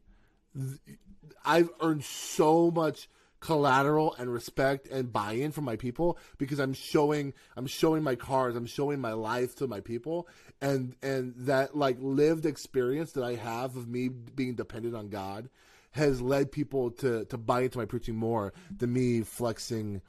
[1.44, 3.08] I've earned so much
[3.40, 8.56] collateral and respect and buy-in from my people because I'm showing I'm showing my cards,
[8.56, 10.28] I'm showing my life to my people
[10.60, 15.48] and and that like lived experience that I have of me being dependent on God
[15.92, 20.02] has led people to to buy into my preaching more than me flexing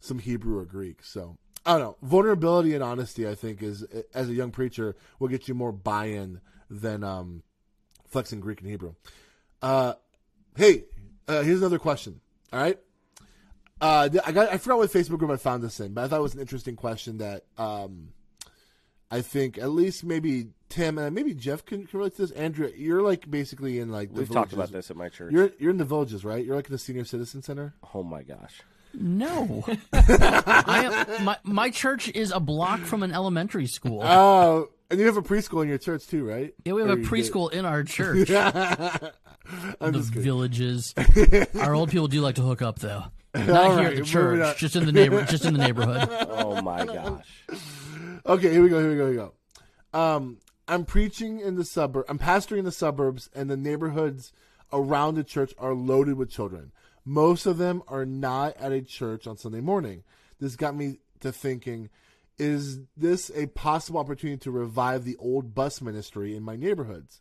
[0.00, 1.02] some Hebrew or Greek.
[1.02, 1.96] So I don't know.
[2.02, 6.40] Vulnerability and honesty, I think, is as a young preacher will get you more buy-in
[6.68, 7.42] than um,
[8.06, 8.94] flexing Greek and Hebrew.
[9.62, 9.94] Uh,
[10.56, 10.84] hey,
[11.26, 12.20] uh, here's another question.
[12.52, 12.78] All right.
[13.80, 16.18] Uh, I got I forgot what Facebook group I found this in, but I thought
[16.18, 18.10] it was an interesting question that um,
[19.10, 22.30] I think at least maybe Tim and maybe Jeff can, can relate to this.
[22.32, 25.32] Andrew, you're like basically in like the We've talked about this at my church.
[25.32, 26.44] You're you're in the villages, right?
[26.44, 27.74] You're like in the senior citizen center.
[27.94, 28.60] oh my gosh.
[28.92, 34.00] No, I am, my my church is a block from an elementary school.
[34.04, 36.54] Oh, and you have a preschool in your church too, right?
[36.64, 38.30] yeah, we have Or a preschool in our church.
[38.30, 40.94] I'm the just villages.
[41.60, 43.04] Our old people do like to hook up, though.
[43.34, 46.08] Not All here right, at the church, just in the neighbor, just in the neighborhood.
[46.30, 47.26] Oh my gosh.
[48.26, 48.78] Okay, here we go.
[48.80, 49.10] Here we go.
[49.10, 49.16] Here we
[49.92, 49.98] go.
[50.00, 52.06] Um, I'm preaching in the suburb.
[52.08, 54.32] I'm pastoring in the suburbs, and the neighborhoods
[54.72, 56.72] around the church are loaded with children.
[57.04, 60.04] Most of them are not at a church on Sunday morning.
[60.40, 61.90] This got me to thinking:
[62.38, 67.20] Is this a possible opportunity to revive the old bus ministry in my neighborhoods?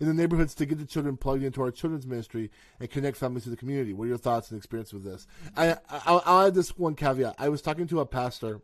[0.00, 2.50] In the neighborhoods to get the children plugged into our children's ministry
[2.80, 3.92] and connect families to the community.
[3.92, 5.28] What are your thoughts and experience with this?
[5.56, 7.36] I, I'll, I'll add this one caveat.
[7.38, 8.60] I was talking to a pastor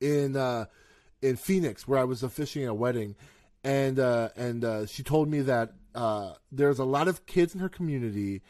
[0.00, 0.66] in uh,
[1.22, 3.16] in Phoenix where I was officiating a wedding,
[3.64, 7.60] and uh, and uh, she told me that uh, there's a lot of kids in
[7.60, 8.42] her community,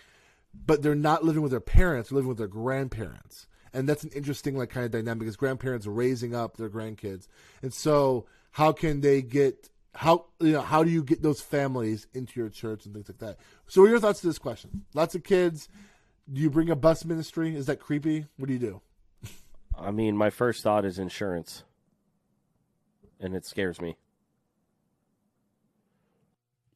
[0.55, 4.11] but they're not living with their parents; they're living with their grandparents, and that's an
[4.15, 7.29] interesting like kind of dynamic because grandparents raising up their grandkids,
[7.63, 12.07] and so how can they get how you know how do you get those families
[12.15, 13.39] into your church and things like that?
[13.67, 14.85] So, what are your thoughts to this question?
[14.95, 15.69] Lots of kids.
[16.33, 17.55] Do you bring a bus ministry?
[17.55, 18.27] Is that creepy?
[18.37, 18.81] What do you do?
[19.79, 21.65] I mean, my first thought is insurance,
[23.21, 23.97] and it scares me.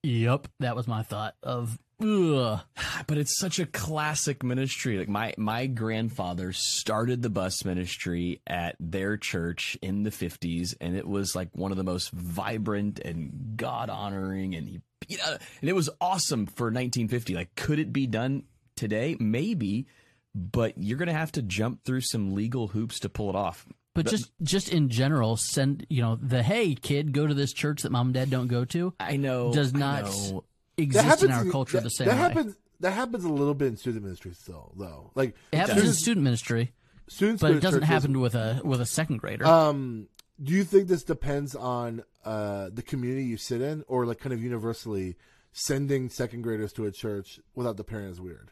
[0.03, 1.79] Yep, that was my thought of.
[2.01, 2.61] Ugh.
[3.07, 4.99] But it's such a classic ministry.
[4.99, 10.95] Like my my grandfather started the bus ministry at their church in the 50s and
[10.97, 15.39] it was like one of the most vibrant and God honoring and he you know,
[15.61, 17.35] and it was awesome for 1950.
[17.35, 18.45] Like could it be done
[18.77, 19.17] today?
[19.19, 19.89] Maybe,
[20.35, 23.67] but you're going to have to jump through some legal hoops to pull it off.
[23.95, 27.83] But just just in general, send you know the hey kid, go to this church
[27.83, 30.45] that mom and dad don't go to I know does not know.
[30.77, 32.21] exist in our culture that, the same that way.
[32.21, 32.57] happens.
[32.81, 34.73] That happens a little bit in student ministry though.
[34.77, 36.73] Though, like it happens in student ministry,
[37.09, 39.47] students, but it doesn't happen with a with a second grader.
[39.47, 40.09] Um,
[40.43, 44.33] do you think this depends on uh, the community you sit in, or like kind
[44.33, 45.17] of universally
[45.53, 48.51] sending second graders to a church without the parent is weird?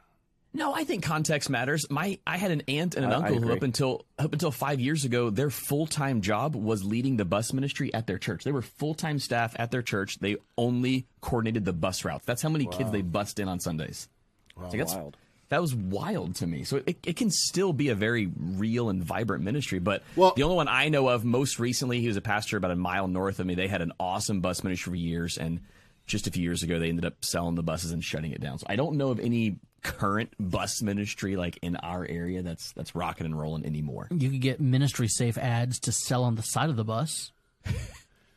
[0.58, 1.88] No, I think context matters.
[1.88, 4.50] My I had an aunt and an I- I uncle who up until up until
[4.50, 8.42] five years ago, their full time job was leading the bus ministry at their church.
[8.44, 10.18] They were full time staff at their church.
[10.18, 12.24] They only coordinated the bus routes.
[12.26, 14.08] That's how many kids they bussed in on Sundays.
[14.56, 15.16] Like, that's Wild.
[15.50, 16.64] that was wild to me.
[16.64, 19.78] So it, it can still be a very real and vibrant ministry.
[19.78, 22.72] But Well- the only one I know of most recently, he was a pastor about
[22.72, 23.54] a mile north of me.
[23.54, 25.60] They had an awesome bus ministry for years, and
[26.06, 28.58] just a few years ago, they ended up selling the buses and shutting it down.
[28.58, 32.94] So I don't know of any current bus ministry like in our area that's that's
[32.94, 34.08] rocking and rolling anymore.
[34.10, 37.32] You could get MinistrySafe ads to sell on the side of the bus.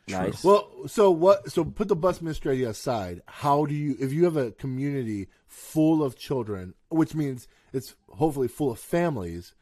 [0.08, 0.42] Nice.
[0.42, 1.50] Well, so what?
[1.50, 3.22] So put the bus ministry idea aside.
[3.26, 8.48] How do you, if you have a community full of children, which means it's hopefully
[8.48, 9.54] full of families,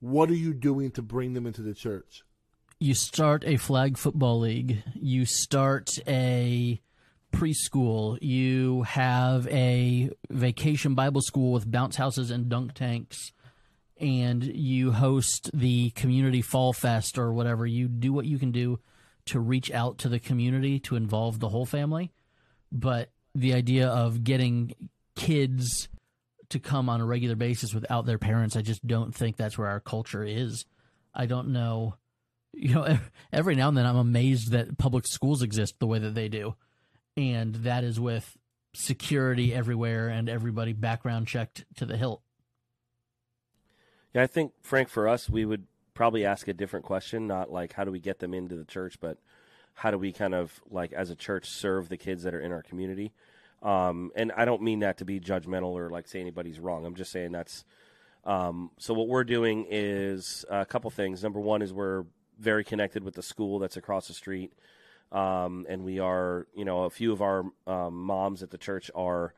[0.00, 2.24] what are you doing to bring them into the church?
[2.80, 4.82] You start a flag football league.
[4.94, 6.80] You start a
[7.34, 8.18] preschool.
[8.22, 13.32] You have a vacation Bible school with bounce houses and dunk tanks.
[14.00, 17.66] And you host the community fall fest or whatever.
[17.66, 18.80] You do what you can do
[19.26, 22.12] to reach out to the community to involve the whole family.
[22.70, 24.74] But the idea of getting
[25.16, 25.88] kids
[26.50, 29.68] to come on a regular basis without their parents, I just don't think that's where
[29.68, 30.66] our culture is.
[31.14, 31.96] I don't know.
[32.52, 32.98] You know,
[33.32, 36.54] every now and then I'm amazed that public schools exist the way that they do.
[37.16, 38.36] And that is with
[38.74, 42.22] security everywhere and everybody background checked to the hilt.
[44.12, 47.72] Yeah, I think Frank, for us, we would probably ask a different question, not like
[47.72, 49.18] how do we get them into the church, but
[49.74, 52.52] how do we kind of like as a church serve the kids that are in
[52.52, 53.12] our community.
[53.62, 56.84] Um, and I don't mean that to be judgmental or like say anybody's wrong.
[56.84, 57.64] I'm just saying that's
[58.24, 58.94] um, so.
[58.94, 61.22] What we're doing is a couple things.
[61.22, 62.04] Number one is we're
[62.38, 64.52] very connected with the school that's across the street,
[65.12, 68.90] um, and we are, you know, a few of our um, moms at the church
[68.94, 69.34] are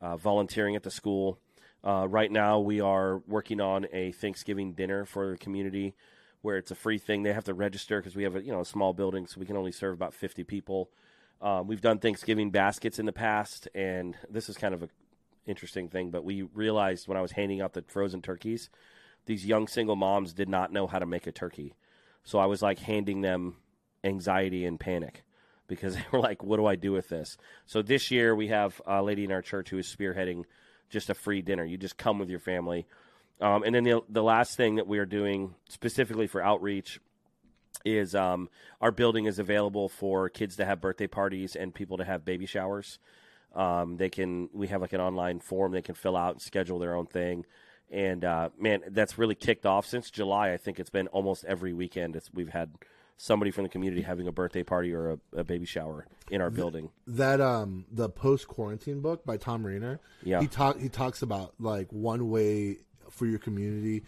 [0.00, 1.38] uh, volunteering at the school.
[1.82, 5.94] Uh, right now, we are working on a Thanksgiving dinner for the community,
[6.42, 7.22] where it's a free thing.
[7.22, 9.46] They have to register because we have a you know a small building, so we
[9.46, 10.90] can only serve about fifty people.
[11.40, 14.88] Um, we've done Thanksgiving baskets in the past, and this is kind of a
[15.46, 16.10] interesting thing.
[16.10, 18.70] But we realized when I was handing out the frozen turkeys,
[19.26, 21.74] these young single moms did not know how to make a turkey,
[22.24, 23.56] so I was like handing them
[24.04, 25.24] anxiety and panic
[25.66, 27.36] because they were like, "What do I do with this?"
[27.66, 30.44] So this year we have a lady in our church who is spearheading
[30.90, 31.64] just a free dinner.
[31.64, 32.86] You just come with your family.
[33.40, 37.00] Um, and then the, the last thing that we are doing specifically for outreach
[37.84, 38.48] is um,
[38.80, 42.46] our building is available for kids to have birthday parties and people to have baby
[42.46, 42.98] showers.
[43.54, 46.78] Um, they can we have like an online form they can fill out and schedule
[46.78, 47.44] their own thing.
[47.90, 50.52] And uh, man, that's really kicked off since July.
[50.52, 52.20] I think it's been almost every weekend.
[52.32, 52.72] We've had
[53.16, 56.50] somebody from the community having a birthday party or a, a baby shower in our
[56.50, 56.90] building.
[57.06, 60.00] that um the post quarantine book by Thom Rainer.
[60.22, 60.40] Yeah.
[60.40, 62.78] he talk he talks about like one way
[63.10, 64.02] for your community.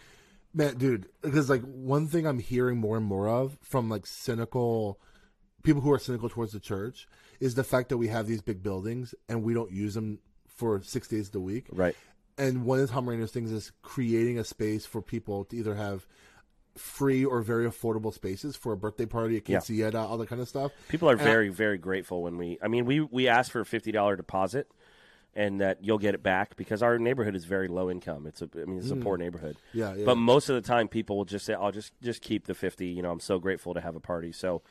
[0.52, 4.98] Man, dude, because like one thing I'm hearing more and more of from like cynical
[5.62, 7.06] people who are cynical towards the church
[7.40, 10.80] is the fact that we have these big buildings and we don't use them for
[10.82, 11.66] six days a week.
[11.70, 11.94] Right.
[12.38, 16.06] And one of Thom Rainer's things is creating a space for people to either have
[16.76, 19.58] free or very affordable spaces for a birthday party, a Yeah.
[19.58, 20.72] quinceañera, all that kind of stuff.
[20.88, 22.58] People are And I- very, very grateful when we.
[22.62, 24.68] I mean, we we ask for a fifty dollar deposit,
[25.34, 28.26] and that you'll get it back because our neighborhood is very low income.
[28.26, 29.56] It's a, I mean, it's a poor neighborhood.
[29.56, 29.60] Mm.
[29.74, 30.04] Yeah, yeah.
[30.04, 32.86] But most of the time, people will just say, "I'll just just keep the 50.
[32.86, 34.62] You know, I'm so grateful to have a party." So.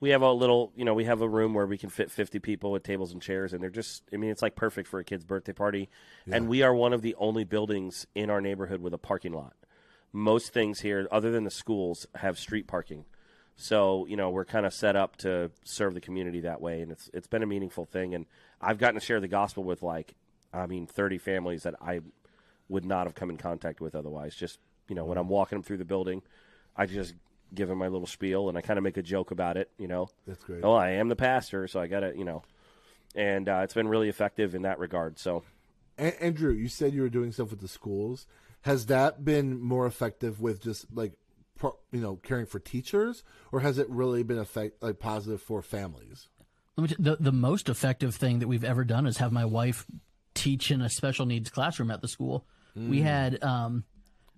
[0.00, 2.38] We have a little, you know, we have a room where we can fit 50
[2.38, 5.04] people with tables and chairs, and they're just, I mean, it's like perfect for a
[5.04, 5.88] kid's birthday party.
[6.30, 9.54] And we are one of the only buildings in our neighborhood with a parking lot.
[10.12, 13.04] Most things here, other than the schools, have street parking.
[13.56, 16.92] So you know we're kind of set up to serve the community that way, and
[16.92, 18.14] it's it's been a meaningful thing.
[18.14, 18.26] And
[18.60, 20.14] I've gotten to share the gospel with like,
[20.52, 22.00] I mean, thirty families that I
[22.68, 24.36] would not have come in contact with otherwise.
[24.36, 26.22] Just you know, when I'm walking them through the building,
[26.76, 27.14] I just
[27.52, 29.70] give them my little spiel, and I kind of make a joke about it.
[29.76, 30.62] You know, That's great.
[30.62, 32.44] Oh, I am the pastor, so I got to you know,
[33.14, 35.18] and uh, it's been really effective in that regard.
[35.18, 35.42] So
[35.98, 38.26] Andrew, you said you were doing stuff with the schools.
[38.62, 41.12] Has that been more effective with just like,
[41.56, 45.62] pro- you know, caring for teachers, or has it really been effect like positive for
[45.62, 46.28] families?
[46.76, 49.44] Let me t- the the most effective thing that we've ever done is have my
[49.44, 49.86] wife
[50.34, 52.46] teach in a special needs classroom at the school.
[52.76, 53.82] We had um,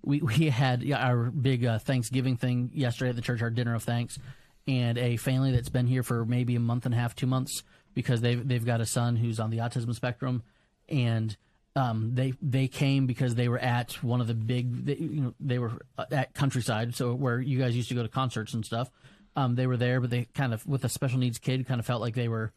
[0.02, 3.82] we we had our big uh, Thanksgiving thing yesterday at the church, our dinner of
[3.82, 4.18] thanks,
[4.66, 7.62] and a family that's been here for maybe a month and a half, two months,
[7.92, 10.42] because they've they've got a son who's on the autism spectrum,
[10.88, 11.36] and
[11.80, 15.34] um, they they came because they were at one of the big they, you know
[15.40, 15.72] they were
[16.10, 18.90] at countryside, so where you guys used to go to concerts and stuff.
[19.34, 21.86] Um, they were there, but they kind of with a special needs kid kind of
[21.86, 22.52] felt like they were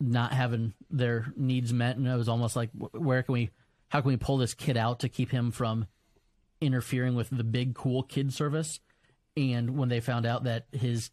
[0.00, 3.50] not having their needs met, and it was almost like where can we
[3.88, 5.86] how can we pull this kid out to keep him from
[6.60, 8.80] interfering with the big cool kid service?
[9.36, 11.10] And when they found out that his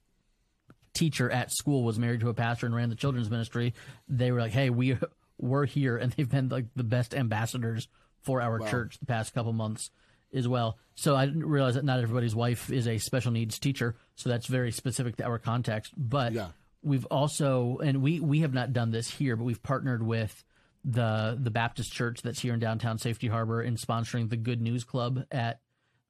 [0.94, 3.76] teacher at school was married to a pastor and ran the children's ministry,
[4.08, 4.98] they were like, "Hey, we
[5.42, 7.88] we're here," and they've been like the best ambassadors
[8.22, 9.90] for our church the past couple months
[10.34, 10.78] as well.
[10.96, 14.48] So I didn't realize that not everybody's wife is a special needs teacher, so that's
[14.48, 15.94] very specific to our context.
[15.98, 16.50] But Yeah.
[16.84, 20.44] we've also, and we we have not done this here, but we've partnered with
[20.86, 24.84] the the Baptist church that's here in downtown Safety Harbor in sponsoring the Good News
[24.84, 25.60] Club at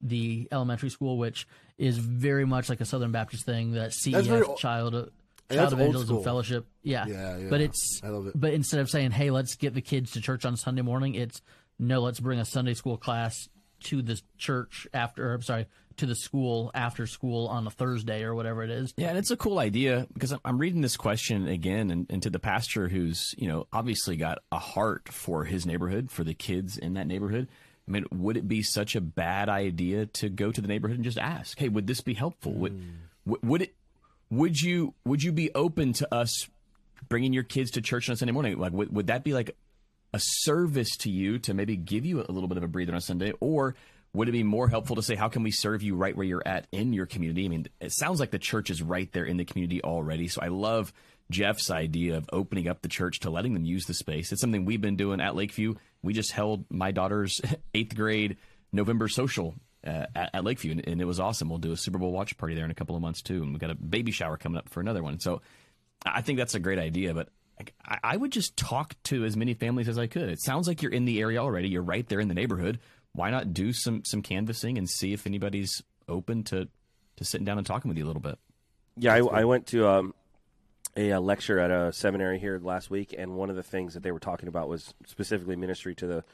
[0.00, 1.46] the elementary school, which
[1.78, 3.72] is very much like a Southern Baptist thing.
[3.72, 5.10] That CEF very child that's
[5.56, 6.22] child old evangelism school.
[6.22, 7.46] fellowship, yeah, Yeah, yeah.
[7.48, 8.32] But it's I love it.
[8.34, 11.42] But instead of saying, "Hey, let's get the kids to church on Sunday morning," it's
[11.78, 13.48] no, let's bring a Sunday school class
[13.84, 15.34] to the church after.
[15.34, 18.94] I'm sorry, to the school after school on a Thursday or whatever it is.
[18.96, 22.22] Yeah, and it's a cool idea because I'm- I'm reading this question again, and, and
[22.22, 26.34] to the pastor who's you know obviously got a heart for his neighborhood, for the
[26.34, 27.48] kids in that neighborhood.
[27.86, 31.04] I mean, would it be such a bad idea to go to the neighborhood and
[31.04, 32.52] just ask, "Hey, would this be helpful?
[32.54, 33.34] Would hmm.
[33.42, 33.74] would it?
[34.32, 36.48] Would you would you be open to us
[37.10, 38.58] bringing your kids to church on Sunday morning?
[38.58, 39.54] Like, would, would that be like
[40.14, 43.02] a service to you to maybe give you a little bit of a breather on
[43.02, 43.74] Sunday, or
[44.14, 46.46] would it be more helpful to say, how can we serve you right where you're
[46.46, 47.44] at in your community?
[47.44, 50.28] I mean, it sounds like the church is right there in the community already.
[50.28, 50.94] So I love
[51.30, 54.32] Jeff's idea of opening up the church to letting them use the space.
[54.32, 55.74] It's something we've been doing at Lakeview.
[56.02, 57.38] We just held my daughter's
[57.74, 58.38] eighth grade
[58.72, 59.54] November social
[59.86, 61.48] uh, at, at Lakeview, and, and it was awesome.
[61.48, 63.52] We'll do a Super Bowl watch party there in a couple of months too, and
[63.52, 65.18] we've got a baby shower coming up for another one.
[65.20, 65.42] So
[66.04, 67.28] I think that's a great idea, but
[67.84, 70.28] I, I would just talk to as many families as I could.
[70.28, 71.68] It sounds like you're in the area already.
[71.68, 72.80] You're right there in the neighborhood.
[73.12, 76.68] Why not do some some canvassing and see if anybody's open to
[77.16, 78.38] to sitting down and talking with you a little bit?
[78.96, 80.14] Yeah, I, I went to um,
[80.96, 84.12] a, lecture at a seminary here last week, and one of the things that they
[84.12, 86.24] were talking about was specifically ministry to the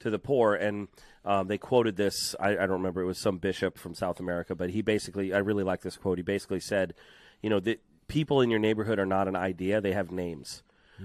[0.00, 0.88] to the poor, and
[1.24, 2.34] um, they quoted this.
[2.38, 5.38] I, I don't remember; it was some bishop from South America, but he basically, I
[5.38, 6.18] really like this quote.
[6.18, 6.94] He basically said,
[7.42, 10.62] "You know, the people in your neighborhood are not an idea; they have names."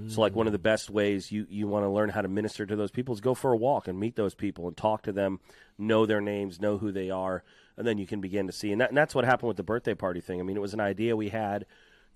[0.07, 2.65] So, like one of the best ways you, you want to learn how to minister
[2.65, 5.11] to those people is go for a walk and meet those people and talk to
[5.11, 5.39] them,
[5.77, 7.43] know their names, know who they are,
[7.77, 8.71] and then you can begin to see.
[8.71, 10.39] And, that, and that's what happened with the birthday party thing.
[10.39, 11.67] I mean, it was an idea we had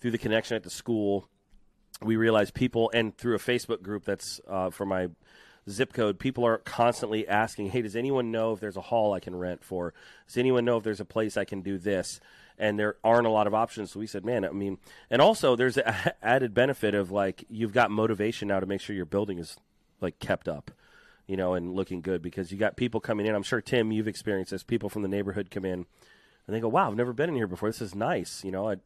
[0.01, 1.29] through the connection at the school.
[2.01, 5.09] We realized people, and through a Facebook group that's uh, for my
[5.69, 9.19] zip code, people are constantly asking, "Hey, does anyone know if there's a hall I
[9.19, 9.93] can rent for?
[10.25, 12.19] Does anyone know if there's a place I can do this?"
[12.57, 13.91] And there aren't a lot of options.
[13.91, 14.77] So we said, "Man, I mean,"
[15.09, 18.95] and also there's an added benefit of like you've got motivation now to make sure
[18.95, 19.57] your building is
[20.01, 20.71] like kept up,
[21.27, 23.35] you know, and looking good because you got people coming in.
[23.35, 24.63] I'm sure Tim, you've experienced this.
[24.63, 25.85] People from the neighborhood come in,
[26.45, 27.69] and they go, "Wow, I've never been in here before.
[27.69, 28.69] This is nice," you know.
[28.69, 28.77] i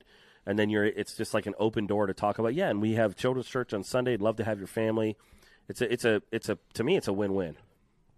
[0.45, 2.53] and then you're it's just like an open door to talk about.
[2.53, 4.13] Yeah, and we have children's church on Sunday.
[4.13, 5.15] I'd love to have your family.
[5.71, 7.55] It's a it's a it's a to me it's a win win.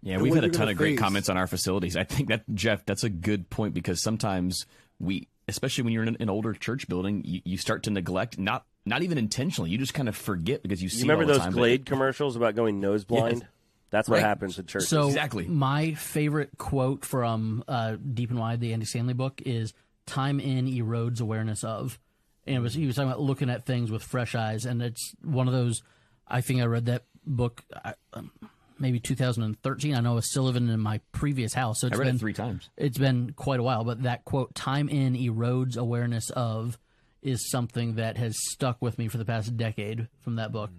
[0.02, 1.96] Yeah, we've had a ton of great comments on our facilities.
[1.96, 4.66] I think that Jeff, that's a good point because sometimes
[5.00, 8.38] we, especially when you're in an, an older church building, you, you start to neglect
[8.38, 9.70] not not even intentionally.
[9.70, 10.98] You just kind of forget because you see.
[10.98, 13.46] You remember all the those time, but- Glade commercials about going nose blind?
[13.90, 14.24] That's what Right.
[14.24, 14.88] happens in churches.
[14.88, 15.46] So Exactly.
[15.46, 19.72] my favorite quote from uh, Deep and Wide, the Andy Stanley book, is
[20.04, 21.98] "Time in erodes awareness of,"
[22.46, 25.14] and it was he was talking about looking at things with fresh eyes, and it's
[25.22, 25.82] one of those.
[26.26, 28.30] I think I read that book I- um,
[28.78, 29.94] maybe 2013.
[29.94, 32.16] I know I was still living in my previous house, so it's I read been
[32.16, 32.68] it three times.
[32.76, 36.78] it's been quite a while, but that quote, time in erodes awareness of,
[37.22, 40.70] is something that has stuck with me for the past decade from that book.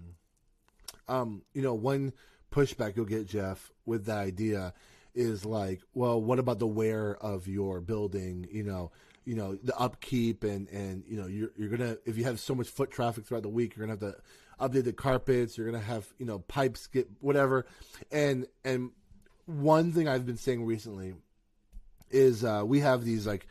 [1.08, 2.12] um, you know, one
[2.52, 4.72] pushback you'll get, Jeff, with that idea
[5.14, 8.46] is like, well, what about the wear of your building?
[8.50, 8.92] You know,
[9.24, 12.54] you know, the upkeep and and you know, you're you're gonna if you have so
[12.54, 14.20] much foot traffic throughout the week, you're gonna have to
[14.60, 15.56] update the carpets.
[15.56, 17.66] You're gonna have you know pipes get whatever,
[18.10, 18.90] and and
[19.46, 21.14] one thing I've been saying recently
[22.10, 23.46] is uh, we have these like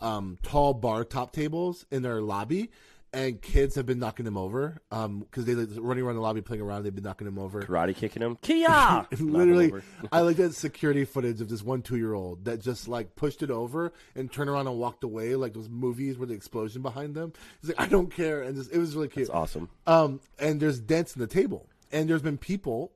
[0.00, 2.70] um, tall bar top tables in our lobby,
[3.12, 6.62] and kids have been knocking them over because they like, running around the lobby playing
[6.62, 6.84] around.
[6.84, 7.62] They've been knocking them over.
[7.62, 8.36] Karate kicking him.
[8.40, 9.06] Kia!
[9.18, 10.08] Literally, Knock him over.
[10.12, 13.42] I looked at security footage of this one two year old that just like pushed
[13.42, 17.14] it over and turned around and walked away, like those movies with the explosion behind
[17.14, 17.32] them.
[17.60, 19.22] He's like, I don't care, and just, it was really cute.
[19.22, 19.68] It's awesome.
[19.86, 22.92] Um, and there's dents in the table, and there's been people,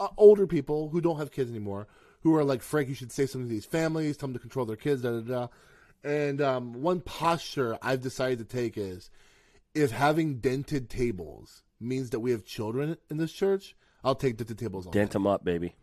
[0.00, 1.86] uh, older people who don't have kids anymore,
[2.22, 4.66] who are like, Frank, you should say something to these families, tell them to control
[4.66, 5.48] their kids, da da da.
[6.02, 9.10] And um, one posture I've decided to take is,
[9.74, 14.58] if having dented tables means that we have children in this church, I'll take dented
[14.58, 14.86] tables.
[14.86, 15.74] All Dent them up, baby.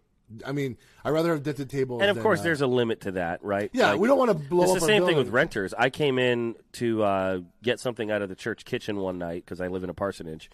[0.45, 2.01] I mean, I'd rather have dented tables.
[2.01, 3.69] And of than, course, uh, there's a limit to that, right?
[3.73, 5.73] Yeah, we don't wanna blow It's up the same thing with renters.
[5.77, 9.59] I came in to uh, get something out of the church kitchen one night because
[9.59, 10.49] I live in a parsonage,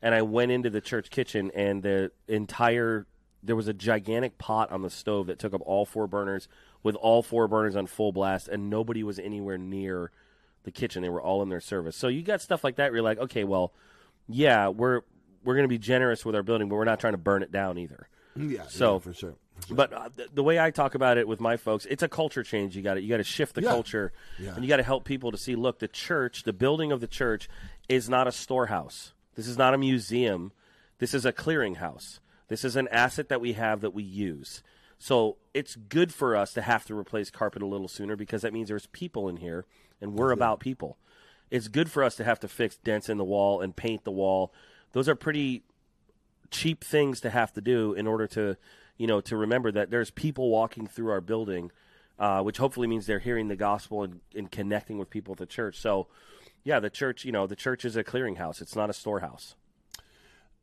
[0.00, 3.06] and I went into the church kitchen, and the entire
[3.42, 6.48] there was a gigantic pot on the stove that took up all four burners
[6.82, 10.10] with all four burners on full blast, and nobody was anywhere near
[10.64, 11.02] the kitchen.
[11.02, 11.96] They were all in their service.
[11.96, 12.90] So you got stuff like that.
[12.90, 13.72] Where you're like, okay, well,
[14.28, 15.02] yeah, we're
[15.44, 17.52] we're going to be generous with our building, but we're not trying to burn it
[17.52, 18.08] down either.
[18.36, 19.34] yeah, so- yeah, for sure.
[19.70, 22.44] But uh, the, the way I talk about it with my folks, it's a culture
[22.44, 22.76] change.
[22.76, 23.70] You got to you got to shift the Yeah.
[23.70, 24.54] culture, Yeah.
[24.54, 25.56] and you got to help people to see.
[25.56, 27.48] Look, the church, the building of the church,
[27.88, 29.14] is not a storehouse.
[29.34, 30.52] This is not a museum.
[30.98, 32.20] This is a clearinghouse.
[32.46, 34.62] This is an asset that we have that we use.
[34.96, 38.52] So it's good for us to have to replace carpet a little sooner because that
[38.52, 39.64] means there's people in here,
[40.00, 40.98] and we're about people.
[41.50, 44.10] It's good for us to have to fix dents in the wall and paint the
[44.10, 44.52] wall.
[44.92, 45.62] Those are pretty
[46.50, 48.56] cheap things to have to do in order to,
[48.96, 51.70] you know, to remember that there's people walking through our building,
[52.18, 55.46] uh, which hopefully means they're hearing the gospel and, and connecting with people at the
[55.46, 55.78] church.
[55.78, 56.08] So,
[56.64, 58.60] yeah, the church, you know, the church is a clearinghouse.
[58.60, 59.54] It's not a storehouse.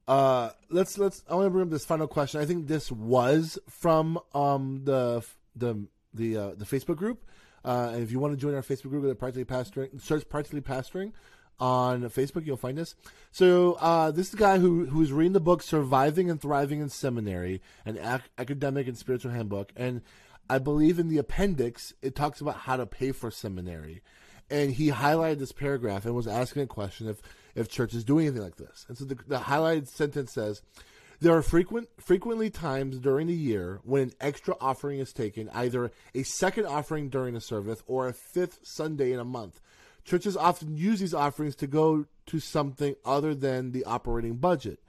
[0.07, 1.23] Uh, let's let's.
[1.27, 2.39] I want to bring up this final question.
[2.39, 5.25] I think this was from um the
[5.55, 7.25] the the uh, the Facebook group.
[7.65, 10.01] Uh, and if you want to join our Facebook group, go to practically pastoring.
[10.01, 11.11] Search practically pastoring
[11.59, 12.45] on Facebook.
[12.45, 12.95] You'll find us.
[13.31, 16.89] So uh, this is the guy who who's reading the book "Surviving and Thriving in
[16.89, 20.01] Seminary," an ac- academic and spiritual handbook, and
[20.49, 24.03] I believe in the appendix it talks about how to pay for seminary
[24.49, 27.21] and he highlighted this paragraph and was asking a question if
[27.55, 28.85] if church is doing anything like this.
[28.89, 30.61] And so the, the highlighted sentence says,
[31.19, 35.91] "There are frequent frequently times during the year when an extra offering is taken, either
[36.13, 39.61] a second offering during a service or a fifth Sunday in a month.
[40.03, 44.79] Churches often use these offerings to go to something other than the operating budget.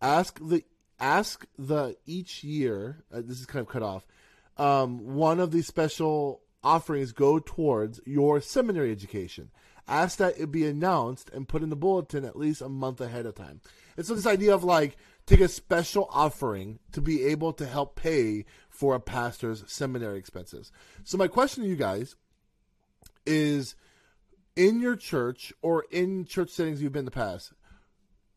[0.00, 0.64] Ask the
[1.00, 3.04] ask the each year.
[3.12, 4.06] Uh, this is kind of cut off.
[4.56, 9.50] Um, one of these special offerings go towards your seminary education.
[9.88, 13.26] Ask that it be announced and put in the bulletin at least a month ahead
[13.26, 13.60] of time.
[13.96, 14.96] And so this idea of like
[15.26, 20.72] take a special offering to be able to help pay for a pastor's seminary expenses.
[21.04, 22.16] So my question to you guys
[23.24, 23.74] is
[24.56, 27.52] in your church or in church settings you've been in the past,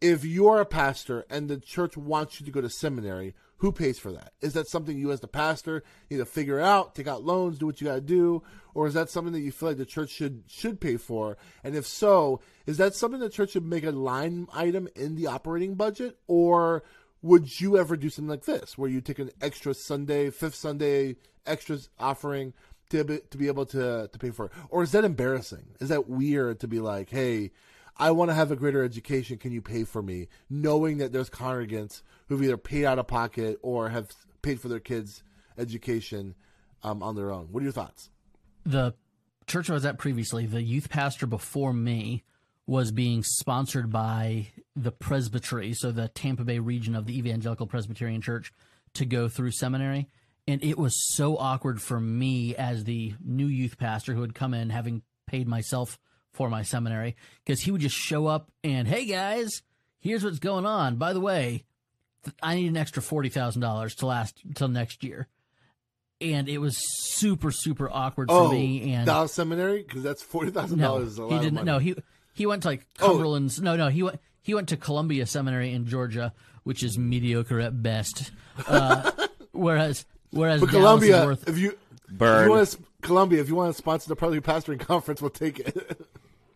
[0.01, 3.97] if you're a pastor and the church wants you to go to seminary, who pays
[3.97, 4.33] for that?
[4.41, 7.65] Is that something you as the pastor need to figure out, take out loans, do
[7.65, 8.43] what you got to do,
[8.73, 11.37] or is that something that you feel like the church should should pay for?
[11.63, 15.27] And if so, is that something the church should make a line item in the
[15.27, 16.83] operating budget, or
[17.21, 21.15] would you ever do something like this, where you take an extra Sunday, fifth Sunday
[21.45, 22.53] extra offering
[22.89, 25.65] to be, to be able to to pay for it, or is that embarrassing?
[25.79, 27.51] Is that weird to be like, hey?
[27.97, 29.37] I want to have a greater education.
[29.37, 30.27] Can you pay for me?
[30.49, 34.09] Knowing that there's congregants who've either paid out of pocket or have
[34.41, 35.23] paid for their kids'
[35.57, 36.35] education
[36.83, 37.47] um, on their own.
[37.51, 38.09] What are your thoughts?
[38.65, 38.95] the
[39.47, 42.23] church I was at previously, the youth pastor before me
[42.67, 48.21] was being sponsored by the presbytery, so the Tampa Bay region of the Evangelical Presbyterian
[48.21, 48.51] Church,
[48.95, 50.07] to go through seminary.
[50.47, 54.53] And it was so awkward for me as the new youth pastor who had come
[54.53, 55.99] in having paid myself
[56.35, 59.61] for my seminary because he would just show up and, hey guys,
[59.99, 60.97] here's what's going on.
[60.97, 61.63] By the way,
[62.23, 65.27] th- I need an extra $40,000 to last till next year.
[66.21, 66.77] And it was
[67.09, 68.93] super, super awkward for Oh, me.
[68.93, 71.17] And Dallas Seminary because that's forty thousand no, dollars.
[71.17, 71.55] A lot he didn't.
[71.55, 71.65] money.
[71.65, 71.93] No, he
[72.33, 73.07] he went to like Oh.
[73.09, 73.59] Cumberland's.
[73.59, 76.33] No, no, he went he went to Columbia Seminary in Georgia,
[76.63, 78.31] which is mediocre at best.
[78.65, 79.11] Uh,
[79.51, 81.77] whereas whereas But Dallas Columbia, is worth if you
[82.09, 82.43] Burn.
[82.43, 85.31] If you want to, Columbia, if you want to sponsor the Practically Pastoring Conference, we'll
[85.31, 85.99] take it.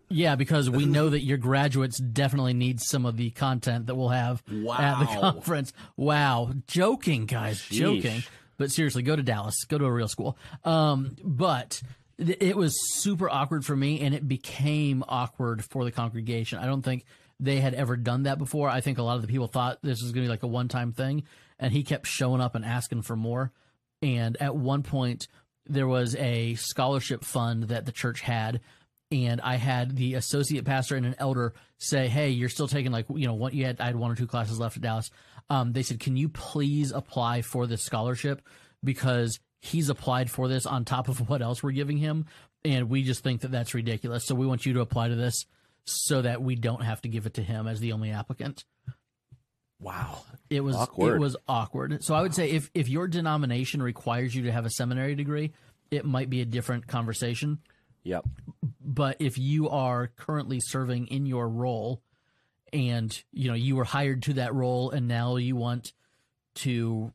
[0.09, 4.09] Yeah, because we know that your graduates definitely need some of the content that we'll
[4.09, 5.73] have at the conference.
[5.95, 8.23] Wow, joking, guys, joking.
[8.57, 10.37] But seriously, go to Dallas, go to a real school.
[10.65, 11.81] Um, but
[12.17, 16.59] th- it was super awkward for me, and it became awkward for the congregation.
[16.59, 17.05] I don't think
[17.39, 18.69] they had ever done that before.
[18.69, 20.47] I think a lot of the people thought this was going to be like a
[20.47, 21.23] one time thing,
[21.57, 23.51] and he kept showing up and asking for more.
[24.01, 25.27] And at one point,
[25.65, 28.59] there was a scholarship fund that the church had,
[29.11, 33.05] and I had the associate pastor and an elder say, "Hey, you're still taking like
[33.09, 33.81] you know what you had.
[33.81, 35.09] I had one or two classes left at Dallas.
[35.49, 38.41] Um, they said, can you please apply for this scholarship
[38.83, 42.25] because he's applied for this on top of what else we're giving him,
[42.63, 44.25] and we just think that that's ridiculous.
[44.25, 45.45] So we want you to apply to this
[45.85, 48.63] so that we don't have to give it to him as the only applicant."
[49.81, 50.23] Wow.
[50.49, 51.15] It was Awkward.
[51.15, 52.03] it was awkward.
[52.03, 55.53] So I would say if if your denomination requires you to have a seminary degree,
[55.89, 57.59] it might be a different conversation.
[58.03, 58.25] Yep.
[58.81, 62.01] But if you are currently serving in your role
[62.71, 65.93] and you know you were hired to that role and now you want
[66.55, 67.11] to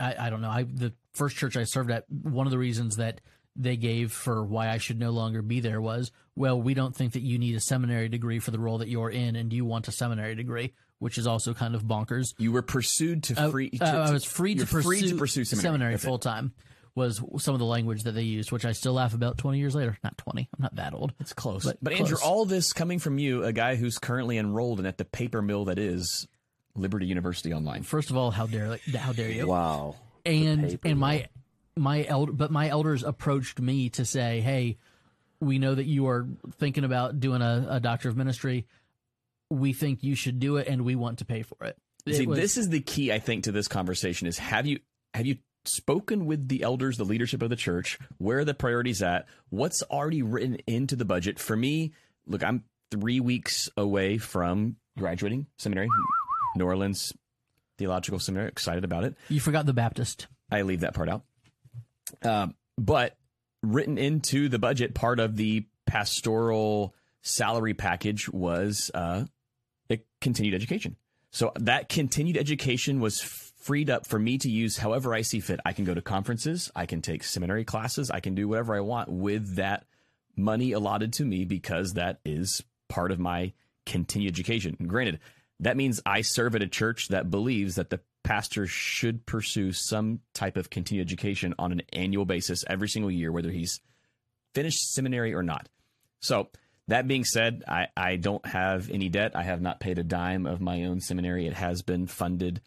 [0.00, 2.96] I, I don't know, I the first church I served at, one of the reasons
[2.96, 3.20] that
[3.56, 7.12] they gave for why I should no longer be there was, well, we don't think
[7.12, 9.86] that you need a seminary degree for the role that you're in, and you want
[9.86, 12.34] a seminary degree, which is also kind of bonkers.
[12.38, 13.70] You were pursued to Uh, free.
[13.80, 15.98] uh, to- I was free to pursue, free to pursue seminary, it.
[16.00, 16.52] full time.
[16.96, 19.74] Was some of the language that they used, which I still laugh about twenty years
[19.74, 19.98] later.
[20.04, 21.12] Not twenty, I'm not that old.
[21.18, 21.64] It's close.
[21.64, 24.96] But But, Andrew, all this coming from you, a guy who's currently enrolled in at
[24.98, 26.28] the paper mill that is
[26.76, 27.82] Liberty University Online.
[27.82, 29.48] First of all, how dare how dare you?
[29.48, 29.96] Wow.
[30.24, 31.26] and and my
[31.76, 34.78] my elder but my elders approached me to say hey
[35.40, 36.28] we know that you are
[36.58, 38.66] thinking about doing a, a doctor of ministry
[39.50, 41.76] we think you should do it and we want to pay for it,
[42.06, 44.78] It See, was- this is the key, I think, to this conversation: is have you
[45.12, 47.98] have you spoken with the elders, the leadership of the church?
[48.18, 49.26] Where the priorities at?
[49.50, 51.38] What's already written into the budget?
[51.38, 51.92] For me,
[52.26, 55.88] look, I'm three weeks away from graduating seminary,
[56.56, 57.12] New Orleans
[57.78, 58.48] Theological Seminary.
[58.48, 59.16] Excited about it.
[59.28, 61.22] you forgot the baptist I leave that part out.
[62.22, 63.16] Um, but
[63.62, 69.24] written into the budget, part of the pastoral salary package was uh,
[69.90, 70.96] a continued education.
[71.30, 73.20] So that continued education was
[73.64, 75.58] freed up for me to use however I see fit.
[75.64, 78.80] I can go to conferences, I can take seminary classes, I can do whatever I
[78.80, 79.86] want with that
[80.36, 83.54] money allotted to me because that is part of my
[83.86, 84.76] continued education.
[84.78, 85.20] And granted,
[85.60, 90.20] that means I serve at a church that believes that the pastor should pursue some
[90.34, 93.80] type of continued education on an annual basis every single year, whether he's
[94.54, 95.70] finished seminary or not.
[96.20, 96.48] So,
[96.88, 99.32] that being said, I, I don't have any debt.
[99.34, 101.46] I have not paid a dime of my own seminary.
[101.46, 102.60] It has been funded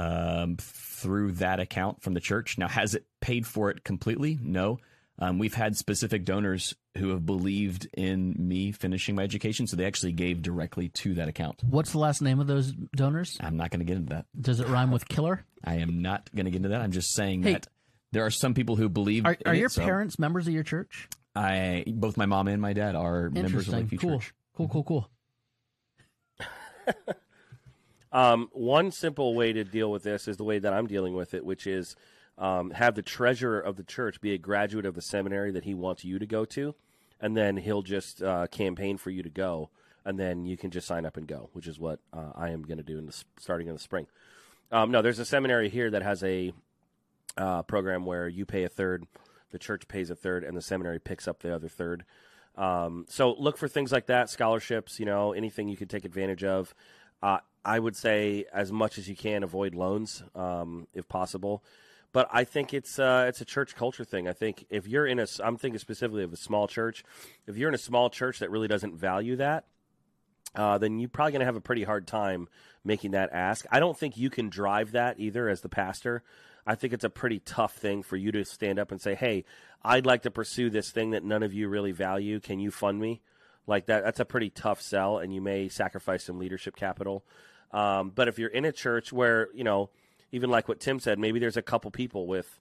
[0.00, 2.56] um, through that account from the church.
[2.58, 4.38] Now, has it paid for it completely?
[4.42, 4.78] No.
[5.18, 9.84] Um, we've had specific donors who have believed in me finishing my education, so they
[9.84, 11.62] actually gave directly to that account.
[11.68, 14.24] what's the last name of those donors I'm not going to get into that.
[14.40, 16.80] does it rhyme with killer I am not going to get into that.
[16.80, 17.52] I'm just saying Hey.
[17.52, 17.66] that
[18.12, 19.26] there are some people who believe.
[19.26, 22.48] are, in are it, your so parents members of your church I both my mom
[22.48, 24.32] and my dad are members of interesting Lakeview cool Church.
[24.56, 25.10] cool cool cool
[28.12, 31.34] Um, one simple way to deal with this is the way that I'm dealing with
[31.34, 31.94] it, which is
[32.38, 35.74] um, have the treasurer of the church be a graduate of the seminary that he
[35.74, 36.74] wants you to go to,
[37.20, 39.70] and then he'll just uh, campaign for you to go,
[40.04, 42.62] and then you can just sign up and go, which is what uh, I am
[42.62, 44.06] going to do in the, starting in the spring.
[44.72, 46.52] Um, no, there's a seminary here that has a
[47.36, 49.06] uh, program where you pay a third,
[49.50, 52.04] the church pays a third, and the seminary picks up the other third.
[52.56, 56.42] Um, so look for things like that, scholarships, you know, anything you can take advantage
[56.44, 56.74] of.
[57.22, 61.62] Uh, I would say as much as you can avoid loans, um, if possible.
[62.12, 64.26] But I think it's uh, it's a church culture thing.
[64.26, 67.04] I think if you're in a, I'm thinking specifically of a small church.
[67.46, 69.66] If you're in a small church that really doesn't value that,
[70.56, 72.48] uh, then you're probably going to have a pretty hard time
[72.84, 73.64] making that ask.
[73.70, 76.24] I don't think you can drive that either as the pastor.
[76.66, 79.44] I think it's a pretty tough thing for you to stand up and say, "Hey,
[79.84, 82.40] I'd like to pursue this thing that none of you really value.
[82.40, 83.20] Can you fund me?"
[83.68, 84.02] Like that.
[84.02, 87.24] That's a pretty tough sell, and you may sacrifice some leadership capital.
[87.72, 89.90] Um, but if you're in a church where you know,
[90.32, 92.60] even like what Tim said, maybe there's a couple people with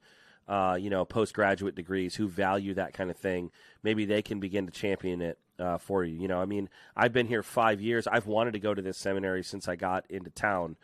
[0.50, 3.52] uh, you know, postgraduate degrees who value that kind of thing,
[3.84, 6.16] maybe they can begin to champion it uh, for you.
[6.16, 8.08] You know, I mean, I've been here five years.
[8.08, 10.76] I've wanted to go to this seminary since I got into town,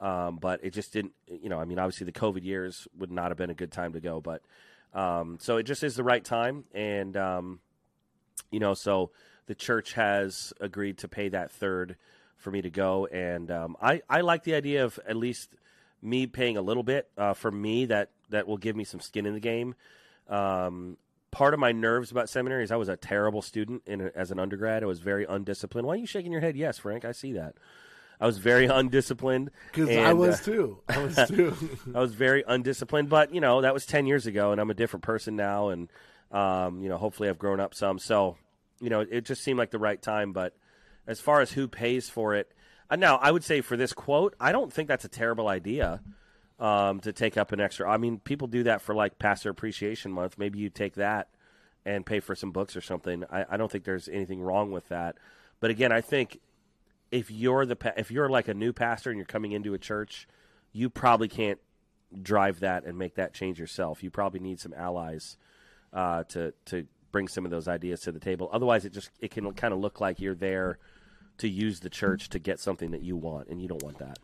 [0.00, 1.12] um, but it just didn't.
[1.26, 3.92] You know, I mean, obviously the COVID years would not have been a good time
[3.92, 4.42] to go, but
[4.94, 7.60] um, so it just is the right time, and um,
[8.50, 9.10] you know, so
[9.46, 11.96] the church has agreed to pay that third
[12.40, 15.50] for me to go, and um, I I like the idea of at least
[16.02, 19.26] me paying a little bit uh, for me that that will give me some skin
[19.26, 19.74] in the game.
[20.28, 20.96] Um,
[21.30, 24.30] part of my nerves about seminary is I was a terrible student in a, as
[24.30, 24.82] an undergrad.
[24.82, 25.86] I was very undisciplined.
[25.86, 26.56] Why are you shaking your head?
[26.56, 27.54] Yes, Frank, I see that.
[28.20, 30.78] I was very undisciplined Because I was uh, too.
[30.88, 31.56] I was too.
[31.94, 34.74] I was very undisciplined, but you know that was ten years ago, and I'm a
[34.74, 35.88] different person now, and
[36.30, 37.98] um, you know hopefully I've grown up some.
[37.98, 38.36] So
[38.80, 40.32] you know it just seemed like the right time.
[40.32, 40.54] But
[41.10, 42.52] as far as who pays for it,
[42.88, 46.00] uh, now I would say for this quote, I don't think that's a terrible idea
[46.60, 47.90] um, to take up an extra.
[47.90, 50.38] I mean, people do that for like Pastor Appreciation Month.
[50.38, 51.28] Maybe you take that
[51.84, 53.24] and pay for some books or something.
[53.28, 55.16] I, I don't think there's anything wrong with that.
[55.58, 56.38] But again, I think
[57.10, 60.28] if you're the if you're like a new pastor and you're coming into a church,
[60.72, 61.58] you probably can't
[62.22, 64.04] drive that and make that change yourself.
[64.04, 65.36] You probably need some allies
[65.92, 68.48] uh, to to bring some of those ideas to the table.
[68.52, 70.78] Otherwise, it just it can kind of look like you're there
[71.40, 74.18] to use the church to get something that you want, and you don't want that.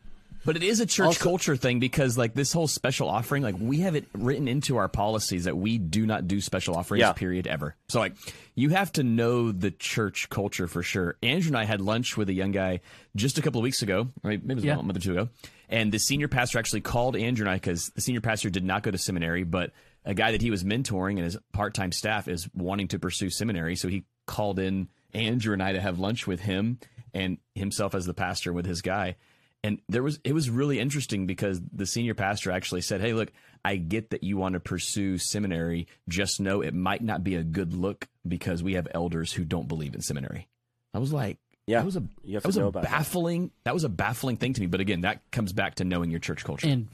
[0.45, 3.57] But it is a church Also- culture thing because, like, this whole special offering, like,
[3.59, 7.13] we have it written into our policies that we do not do special offerings, Yeah.
[7.15, 7.75] period, ever.
[7.89, 8.15] So, like,
[8.55, 11.17] you have to know the church culture for sure.
[11.21, 12.81] Andrew and I had lunch with a young guy
[13.17, 14.09] just a couple of weeks ago.
[14.23, 14.79] Maybe it was Yeah.
[14.79, 15.29] a month or two ago.
[15.69, 18.85] And the senior pastor actually called Andrew and I because the senior pastor did not
[18.85, 19.73] go to seminary, but
[20.05, 23.31] a guy that he was mentoring and his part time staff is wanting to pursue
[23.31, 23.75] seminary.
[23.75, 26.79] So he called in Andrew and I to have lunch with him
[27.17, 29.17] and himself as the pastor with his guy.
[29.65, 33.33] And there was it was really interesting because the senior pastor actually said, "Hey, look,
[33.65, 35.89] I get that you want to pursue seminary.
[36.09, 39.67] Just know it might not be a good look because we have elders who don't
[39.67, 40.47] believe in seminary."
[40.95, 42.93] I was like, Yeah, that was a you have that was a about that.
[42.93, 43.75] baffling that.
[43.75, 44.67] was a baffling thing to me.
[44.69, 46.69] But again, that comes back to knowing your church culture.
[46.69, 46.87] and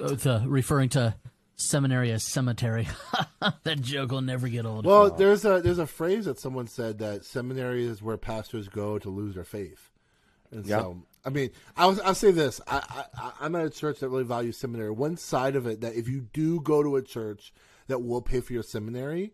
[0.00, 1.14] uh, the referring to
[1.56, 2.88] seminary as cemetery.
[3.64, 4.86] that joke will never get old.
[4.86, 8.98] Well, there's a there's a phrase that someone said that seminary is where pastors go
[8.98, 9.90] to lose their faith.
[10.50, 10.80] And Yeah.
[10.80, 14.24] so, I mean, I'll, I'll say this: I, I, I'm at a church that really
[14.24, 14.90] values seminary.
[14.90, 17.52] One side of it that if you do go to a church
[17.88, 19.32] that will pay for your seminary,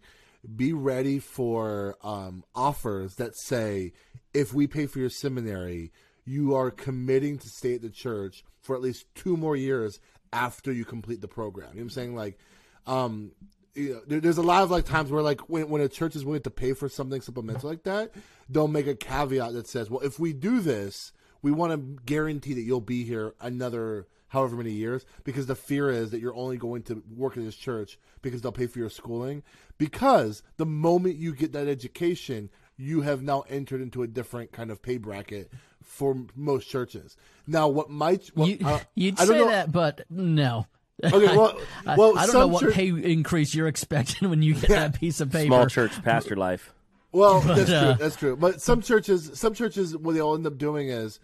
[0.56, 3.92] be ready for um, offers that say,
[4.32, 5.92] if we pay for your seminary,
[6.24, 9.98] you are committing to stay at the church for at least two more years
[10.32, 11.70] after you complete the program.
[11.70, 12.14] You know what I'm saying?
[12.14, 12.38] Like,
[12.86, 13.32] um,
[13.74, 16.16] you know, there, there's a lot of like times where like when, when a church
[16.16, 18.12] is willing to pay for something supplemental like that,
[18.48, 21.12] they'll make a caveat that says, well, if we do this,
[21.42, 25.90] we want to guarantee that you'll be here another however many years because the fear
[25.90, 28.88] is that you're only going to work at this church because they'll pay for your
[28.88, 29.42] schooling
[29.76, 32.48] because the moment you get that education
[32.82, 35.50] you have now entered into a different kind of pay bracket
[35.82, 37.16] for most churches
[37.46, 40.66] now what might what, you, uh, you'd I don't say know- that, but no.
[41.02, 44.54] okay well, I, well I don't know what church- pay increase you're expecting when you
[44.54, 45.46] get that piece of paper.
[45.46, 46.72] Small church pastor life.
[47.12, 47.94] Well, that's uh, true.
[48.04, 48.36] That's true.
[48.36, 51.20] But some churches, some churches, what they'll end up doing is,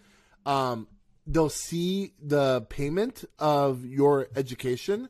[0.46, 0.86] um,
[1.26, 5.08] they'll see the payment of your education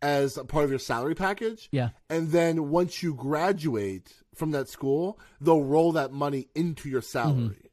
[0.00, 1.68] as a part of your salary package.
[1.72, 1.90] Yeah.
[2.08, 7.70] And then once you graduate from that school, they'll roll that money into your salary.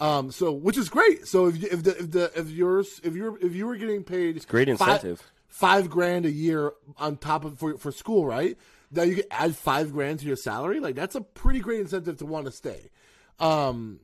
[0.00, 1.26] Um, so which is great.
[1.26, 4.04] So if you- if the if the if yours if you're if you were getting
[4.04, 5.22] paid it's great incentive.
[5.48, 8.56] five grand a year on top of for for school, right?
[8.92, 10.78] Now you can add five grand to your salary.
[10.80, 12.90] Like that's a pretty great incentive to want to stay.
[13.40, 14.00] Um,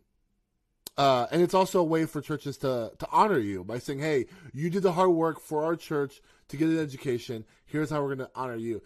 [0.96, 4.26] uh, and it's also a way for churches to to honor you by saying, "Hey,
[4.52, 7.44] you did the hard work for our church to get an education.
[7.66, 8.82] Here's how we're going to honor you."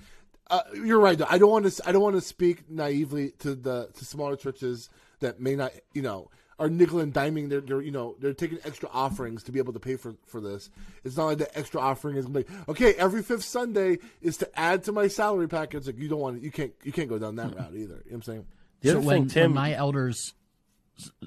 [0.50, 1.18] Uh, you're right.
[1.18, 1.26] Though.
[1.28, 1.88] I don't want to.
[1.88, 4.88] I don't want to speak naively to the to smaller churches
[5.20, 7.48] that may not, you know, are nickel and diming.
[7.50, 10.40] They're, they're you know they're taking extra offerings to be able to pay for for
[10.40, 10.70] this.
[11.04, 14.84] It's not like the extra offering is like okay, every fifth Sunday is to add
[14.84, 15.86] to my salary package.
[15.86, 17.76] Like you don't want you can't you can't go down that route either.
[17.76, 18.46] You know what I'm saying?
[18.80, 20.34] The so other when, Tim, when my elders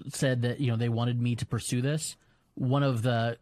[0.10, 2.18] said that you know they wanted me to pursue this,
[2.56, 3.38] one of the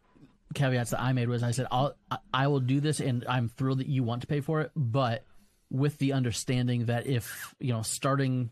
[0.54, 3.48] caveats that I made was I said I'll I- I will do this and I'm
[3.48, 5.24] thrilled that you want to pay for it, but
[5.70, 8.50] with the understanding that if you know starting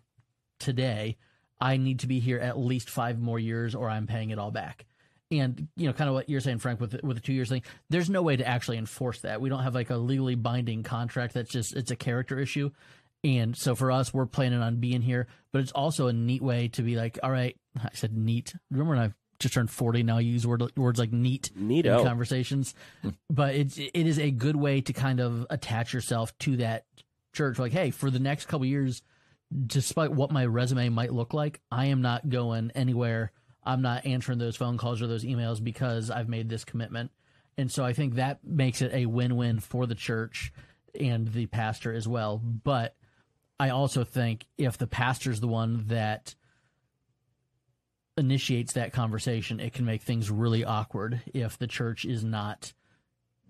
[0.59, 1.17] today,
[1.61, 4.51] I need to be here at least five more years or I'm paying it all
[4.51, 4.87] back.
[5.31, 7.51] And you know, kind of what you're saying, Frank, with the, with the two years
[7.51, 7.63] thing.
[7.91, 9.41] There's no way to actually enforce that.
[9.41, 11.35] We don't have like a legally binding contract.
[11.35, 12.71] That's just it's a character issue.
[13.25, 16.69] And so for us, we're planning on being here, but it's also a neat way
[16.69, 18.55] to be like, all right, I said neat.
[18.71, 21.99] Remember when I just turned 40, now I use word, words like neat Neato.
[21.99, 22.75] in conversations.
[23.03, 23.11] Hmm.
[23.29, 26.85] but it's, it is a good way to kind of attach yourself to that
[27.33, 27.59] church.
[27.59, 29.03] Like, hey, for the next couple years,
[29.67, 33.33] despite what my resume might look like, I am not going anywhere.
[33.65, 37.11] I'm not answering those phone calls or those emails because I've made this commitment.
[37.57, 40.53] And so I think that makes it a win win for the church
[40.99, 42.39] and the pastor as well.
[42.39, 42.95] But
[43.59, 46.35] I also think if the pastor's the one that
[48.17, 52.73] initiates that conversation, it can make things really awkward if the church is not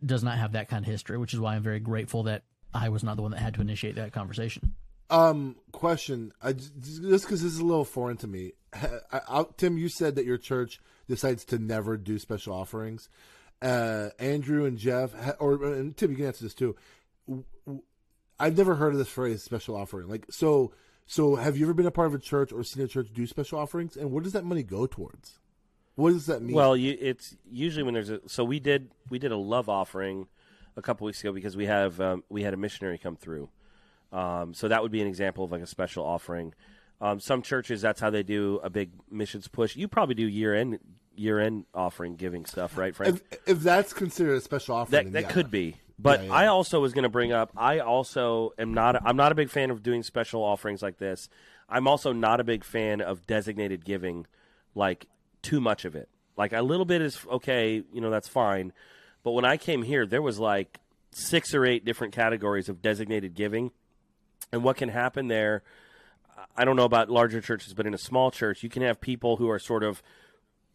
[0.04, 2.88] does not have that kind of history, which is why I'm very grateful that I
[2.88, 4.74] was not the one that had to initiate that conversation.
[5.10, 6.32] Um, question.
[6.42, 8.52] I just because this is a little foreign to me.
[8.74, 13.08] I, I, Tim, you said that your church decides to never do special offerings.
[13.60, 16.76] Uh, Andrew and Jeff, or and Tim, you can answer this too.
[18.38, 20.72] I've never heard of this phrase "special offering." Like, so,
[21.06, 23.26] so have you ever been a part of a church or seen a church do
[23.26, 23.96] special offerings?
[23.96, 25.40] And where does that money go towards?
[25.96, 26.54] What does that mean?
[26.54, 30.28] Well, you, it's usually when there's a so we did we did a love offering
[30.78, 33.50] a couple weeks ago because we have um, we had a missionary come through.
[34.12, 36.54] Um, so that would be an example of like a special offering.
[37.00, 39.76] Um, some churches that's how they do a big missions push.
[39.76, 40.78] You probably do year end
[41.14, 43.22] year end offering giving stuff, right, Frank?
[43.30, 45.32] if, if that's considered a special offering, that that yeah.
[45.32, 45.76] could be.
[45.98, 46.34] But Yeah, yeah.
[46.34, 47.50] I also was going to bring up.
[47.56, 49.04] I also am not.
[49.04, 51.28] I'm not a big fan of doing special offerings like this.
[51.68, 54.26] I'm also not a big fan of designated giving,
[54.74, 55.06] like
[55.42, 56.08] too much of it.
[56.36, 57.82] Like a little bit is okay.
[57.92, 58.72] You know that's fine.
[59.22, 60.78] But when I came here, there was like
[61.10, 63.70] six or eight different categories of designated giving,
[64.52, 65.62] and what can happen there.
[66.56, 69.36] I don't know about larger churches, but in a small church, you can have people
[69.36, 70.02] who are sort of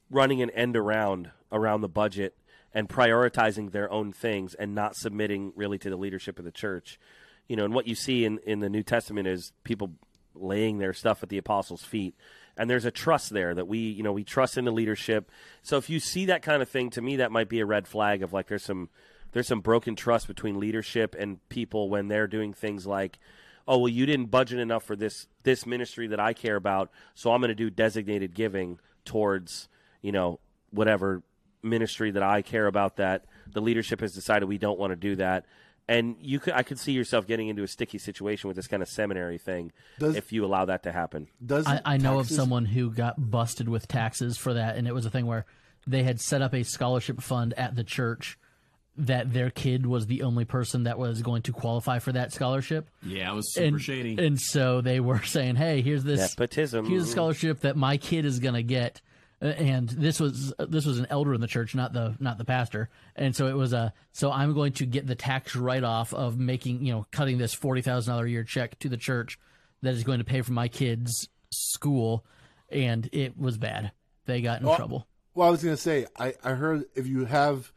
[0.09, 2.37] running an end around around the budget
[2.73, 6.99] and prioritizing their own things and not submitting really to the leadership of the church.
[7.47, 9.91] You know, and what you see in, in the New Testament is people
[10.33, 12.15] laying their stuff at the apostles' feet.
[12.57, 15.31] And there's a trust there that we, you know, we trust in the leadership.
[15.63, 17.87] So if you see that kind of thing, to me that might be a red
[17.87, 18.89] flag of like there's some
[19.31, 23.17] there's some broken trust between leadership and people when they're doing things like
[23.67, 27.31] oh well you didn't budget enough for this this ministry that I care about, so
[27.31, 29.67] I'm going to do designated giving towards,
[30.01, 30.39] you know,
[30.69, 31.23] whatever
[31.63, 35.15] ministry that I care about that the leadership has decided we don't want to do
[35.15, 35.45] that
[35.87, 38.81] and you could I could see yourself getting into a sticky situation with this kind
[38.81, 41.27] of seminary thing Does- if you allow that to happen.
[41.45, 44.93] Does I, I know of someone who got busted with taxes for that, and it
[44.93, 45.45] was a thing where
[45.85, 48.37] they had set up a scholarship fund at the church
[48.95, 52.89] that their kid was the only person that was going to qualify for that scholarship.
[53.01, 54.17] Yeah, it was super and, shady.
[54.23, 56.85] And so they were saying, "Hey, here's this Nepotism.
[56.85, 59.01] here's a scholarship that my kid is going to get."
[59.43, 62.45] Uh, And this was this was an elder in the church, not the not the
[62.45, 62.89] pastor.
[63.15, 66.39] And so it was a so I'm going to get the tax write off of
[66.39, 69.37] making you know cutting this forty thousand dollar a year check to the church
[69.81, 72.25] that is going to pay for my kid's school,
[72.69, 73.91] and it was bad.
[74.25, 75.07] They got in trouble.
[75.35, 77.73] Well, I was gonna say, I, I heard if you have,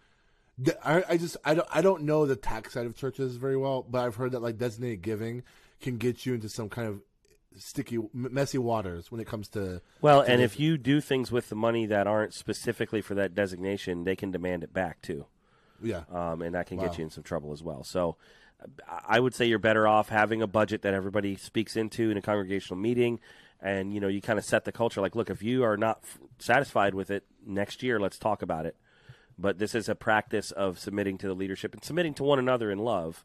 [0.85, 3.83] I, I just I don't I don't know the tax side of churches very well,
[3.83, 5.43] but I've heard that like designated giving
[5.81, 7.01] can get you into some kind of
[7.59, 9.81] sticky, messy waters when it comes to.
[10.01, 14.05] Well, and if you do things with the money that aren't specifically for that designation,
[14.05, 15.27] they can demand it back too.
[15.83, 16.85] Yeah, um, and that can Wow.
[16.87, 17.85] get you in some trouble as well.
[17.85, 18.17] So,
[18.89, 22.17] I- I would say you're better off having a budget that everybody speaks into in
[22.17, 23.21] a congregational meeting,
[23.61, 25.01] and you know you kind of set the culture.
[25.01, 28.65] Like, look, if you are not f- satisfied with it next year, let's talk about
[28.67, 28.77] it.
[29.39, 32.71] But this is a practice of submitting to the leadership and submitting to one another
[32.71, 33.23] in love.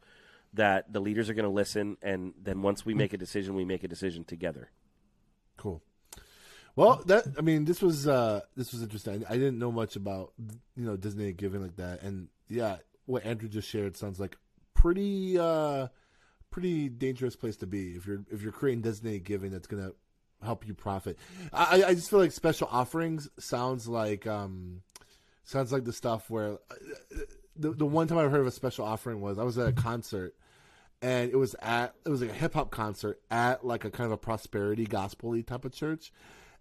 [0.53, 3.63] That the leaders are going to listen, and then once we make a decision, we
[3.63, 4.69] make a decision together.
[5.57, 5.81] cool.
[6.75, 9.25] Well, that I mean, this was uh this was interesting.
[9.29, 10.33] I didn't know much about
[10.75, 14.37] you know designated giving like that, and yeah, what Andrew just shared sounds like
[14.73, 15.87] pretty uh
[16.49, 19.91] pretty dangerous place to be if you're if you're creating designated giving that's gonna
[20.41, 21.17] help you profit.
[21.53, 24.81] I I just feel like special offerings sounds like um
[25.43, 27.19] sounds like the stuff where uh,
[27.61, 29.73] the the one time I heard of a special offering was I was at a
[29.73, 30.35] concert
[31.01, 34.05] and it was at it was like a hip hop concert at like a kind
[34.05, 36.11] of a prosperity gospel type of church.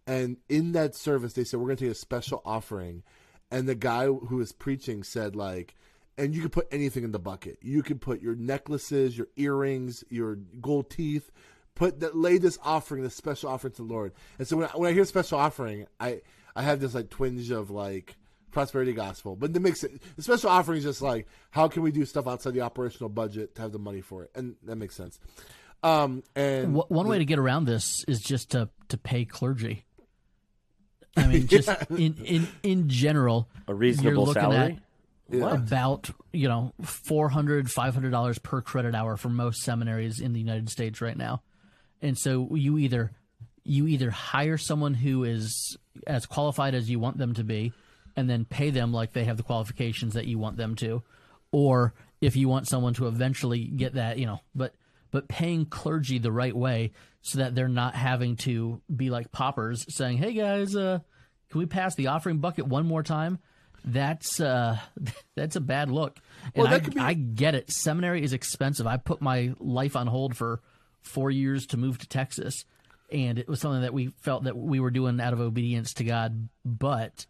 [0.06, 3.02] And in that service, they said we're going to take a special offering,
[3.50, 5.74] and the guy who was preaching said like,
[6.16, 7.58] and you could put anything in the bucket.
[7.60, 11.30] You could put your necklaces, your earrings, your gold teeth.
[11.74, 14.12] Put that, lay this offering, this special offering to the Lord.
[14.38, 16.22] And so when I, when I hear special offering, I
[16.56, 18.16] I have this like twinge of like
[18.50, 19.36] prosperity gospel.
[19.36, 22.54] But the mix, the special offering is just like how can we do stuff outside
[22.54, 25.18] the operational budget to have the money for it, and that makes sense.
[25.82, 29.84] Um, and Wh- One way to get around this is just to to pay clergy.
[31.16, 34.80] I mean, just in, in in general, A reasonable you're looking salary?
[35.32, 40.40] At about you know 400 500 dollars per credit hour for most seminaries in the
[40.40, 41.42] United States right now,
[42.02, 43.12] and so you either
[43.62, 45.76] you either hire someone who is
[46.06, 47.72] as qualified as you want them to be,
[48.16, 51.02] and then pay them like they have the qualifications that you want them to,
[51.52, 54.74] or if you want someone to eventually get that, you know, but
[55.10, 56.92] but paying clergy the right way
[57.22, 61.00] so that they're not having to be like paupers saying, "Hey guys, uh,
[61.50, 63.38] can we pass the offering bucket one more time?"
[63.84, 64.78] That's uh,
[65.36, 66.18] that's a bad look.
[66.54, 67.70] And Well, I, be- I get it.
[67.70, 68.86] Seminary is expensive.
[68.86, 70.60] I put my life on hold for
[71.02, 72.64] four years to move to Texas,
[73.10, 76.04] and it was something that we felt that we were doing out of obedience to
[76.04, 76.48] God.
[76.64, 77.26] But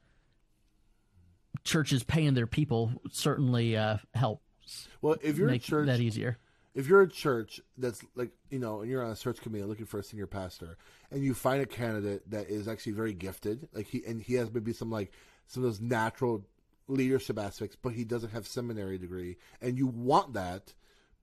[1.65, 4.43] churches paying their people certainly uh, helps
[5.03, 6.39] well, if you're make a church, that easier.
[6.75, 9.87] if you're a church that's like you know and you're on a search committee looking
[9.87, 10.77] for a senior pastor
[11.11, 14.53] and you find a candidate that is actually very gifted like he and he has
[14.53, 15.13] maybe some like
[15.47, 16.45] some of those natural
[16.87, 20.75] leadership aspects but he doesn't have seminary degree and you want that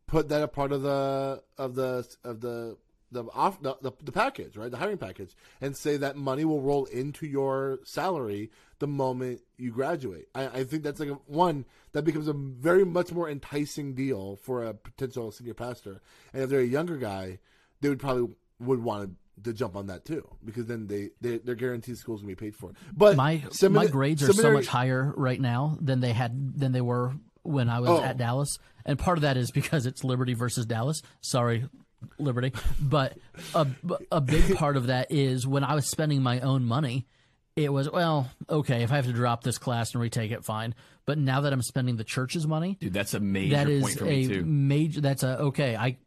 [0.08, 2.78] put that a part of the of the of the
[3.12, 4.70] the off the, the, the package right?
[4.70, 9.72] The hiring package and say that money will roll into your salary the moment you
[9.72, 10.28] graduate.
[10.36, 14.36] I, I think that's like a, one that becomes a very much more enticing deal
[14.44, 16.02] for a potential senior pastor.
[16.34, 17.40] And if they're a younger guy
[17.82, 18.28] they would probably
[18.60, 22.22] would want to to jump on that too because then they, they they're guaranteed school's
[22.22, 22.72] gonna be paid for.
[22.92, 26.72] But my semina- my grades are so much higher right now than they had than
[26.72, 28.04] they were when I was Oh.
[28.04, 31.04] at Dallas, and part of that is because it's Liberty versus Dallas.
[31.22, 31.70] Sorry,
[32.20, 33.18] Liberty, but
[33.56, 33.68] a
[34.12, 37.08] a big part of that is when I was spending my own money.
[37.56, 38.84] It was well, okay.
[38.84, 40.76] If I have to drop this class and retake it, fine.
[41.06, 43.98] But now that I'm spending the church's money, Dude, that's a major that point is
[43.98, 44.46] for me a too.
[44.46, 45.02] major.
[45.02, 45.76] That's a okay.
[45.76, 45.98] I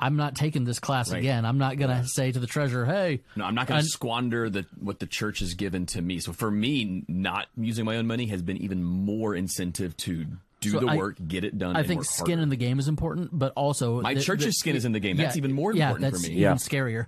[0.00, 1.18] I'm not taking this class Right.
[1.20, 1.44] again.
[1.46, 4.66] I'm not gonna say to the treasurer, "Hey, No, I'm not going to squander the
[4.80, 6.18] what the church has given to me.
[6.18, 10.26] So for me, not using my own money has been even more incentive to
[10.72, 11.74] do So the I- work, get it done.
[11.76, 12.42] I and think work skin harder.
[12.42, 15.16] in the game is important, but also My church's skin is in the game.
[15.16, 16.28] That's even more yeah, important for me.
[16.30, 16.54] Even Yeah.
[16.54, 17.06] scarier.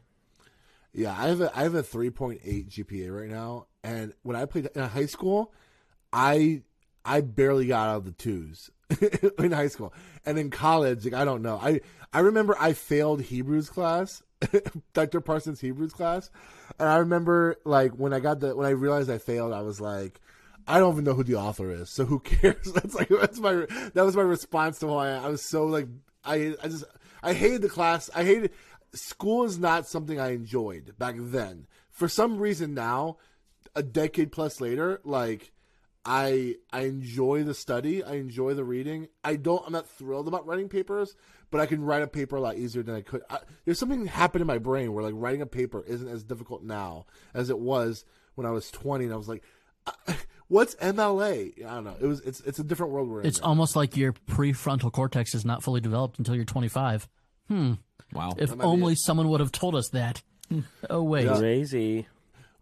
[0.94, 4.36] Yeah, I have a I have a three point eight GPA right now, and when
[4.36, 5.52] I played in high school,
[6.12, 6.62] I
[7.04, 8.70] I barely got out of the twos
[9.38, 9.92] in high school,
[10.24, 11.58] and in college, like I don't know.
[11.62, 11.80] I
[12.12, 14.22] I remember I failed Hebrews class,
[14.94, 15.20] Dr.
[15.20, 16.30] Parsons Hebrews class,
[16.78, 19.80] and I remember like when I got the when I realized I failed, I was
[19.80, 20.20] like.
[20.68, 22.72] I don't even know who the author is, so who cares?
[22.72, 25.88] That's like that's my that was my response to why I was so like
[26.24, 26.84] I I just
[27.22, 28.10] I hated the class.
[28.14, 28.50] I hated
[28.92, 31.66] school is not something I enjoyed back then.
[31.90, 33.16] For some reason now,
[33.74, 35.52] a decade plus later, like
[36.04, 39.08] I I enjoy the study, I enjoy the reading.
[39.24, 41.16] I don't I'm not thrilled about writing papers,
[41.50, 43.22] but I can write a paper a lot easier than I could.
[43.30, 46.62] I, there's something happened in my brain where like writing a paper isn't as difficult
[46.62, 48.04] now as it was
[48.34, 49.42] when I was 20 and I was like
[50.48, 51.64] what's MLA?
[51.64, 51.96] I don't know.
[52.00, 53.26] It was it's it's a different world we're in.
[53.26, 57.08] It's almost like your prefrontal cortex is not fully developed until you're 25.
[57.48, 57.74] Hmm.
[58.12, 58.32] Wow.
[58.36, 60.22] If only someone would have told us that.
[60.88, 61.28] Oh wait.
[61.28, 62.06] Crazy.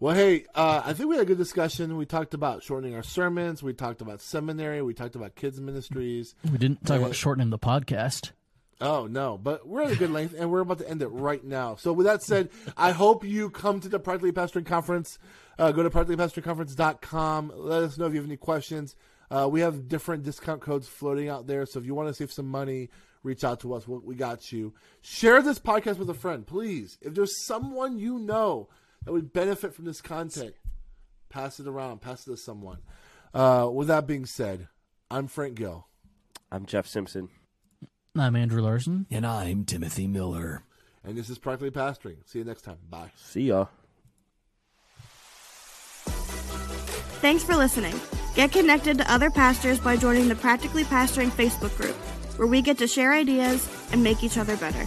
[0.00, 1.96] Well, hey, uh, I think we had a good discussion.
[1.96, 3.62] We talked about shortening our sermons.
[3.62, 4.82] We talked about seminary.
[4.82, 6.34] We talked about kids ministries.
[6.50, 8.32] We didn't talk about shortening the podcast.
[8.78, 11.42] Oh no, but we're at a good length, and we're about to end it right
[11.42, 11.76] now.
[11.76, 15.18] So, with that said, I hope you come to the Practically Pastoring Conference.
[15.58, 17.52] Uh, go to practicallypastoringconference.com.
[17.54, 18.94] Let us know if you have any questions.
[19.30, 22.30] Uh, we have different discount codes floating out there, so if you want to save
[22.32, 22.90] some money,
[23.22, 23.88] reach out to us.
[23.88, 24.72] We we got you.
[25.00, 26.98] Share this podcast with a friend, please.
[27.00, 28.68] If there's someone you know
[29.04, 30.54] that would benefit from this content,
[31.28, 32.02] pass it around.
[32.02, 32.78] Pass it to someone.
[33.34, 34.68] Uh, with that being said,
[35.10, 35.88] I'm Frank Gill.
[36.52, 37.28] I'm Jeff Simpson.
[38.16, 39.06] I'm Andrew Larson.
[39.10, 40.62] And I'm Timothy Miller.
[41.04, 42.16] And this is Practically Pastoring.
[42.24, 42.78] See you next time.
[42.88, 43.10] Bye.
[43.16, 43.66] See ya.
[47.20, 47.98] Thanks for listening.
[48.34, 51.96] Get connected to other pastors by joining the Practically Pastoring Facebook group,
[52.36, 54.86] where we get to share ideas and make each other better.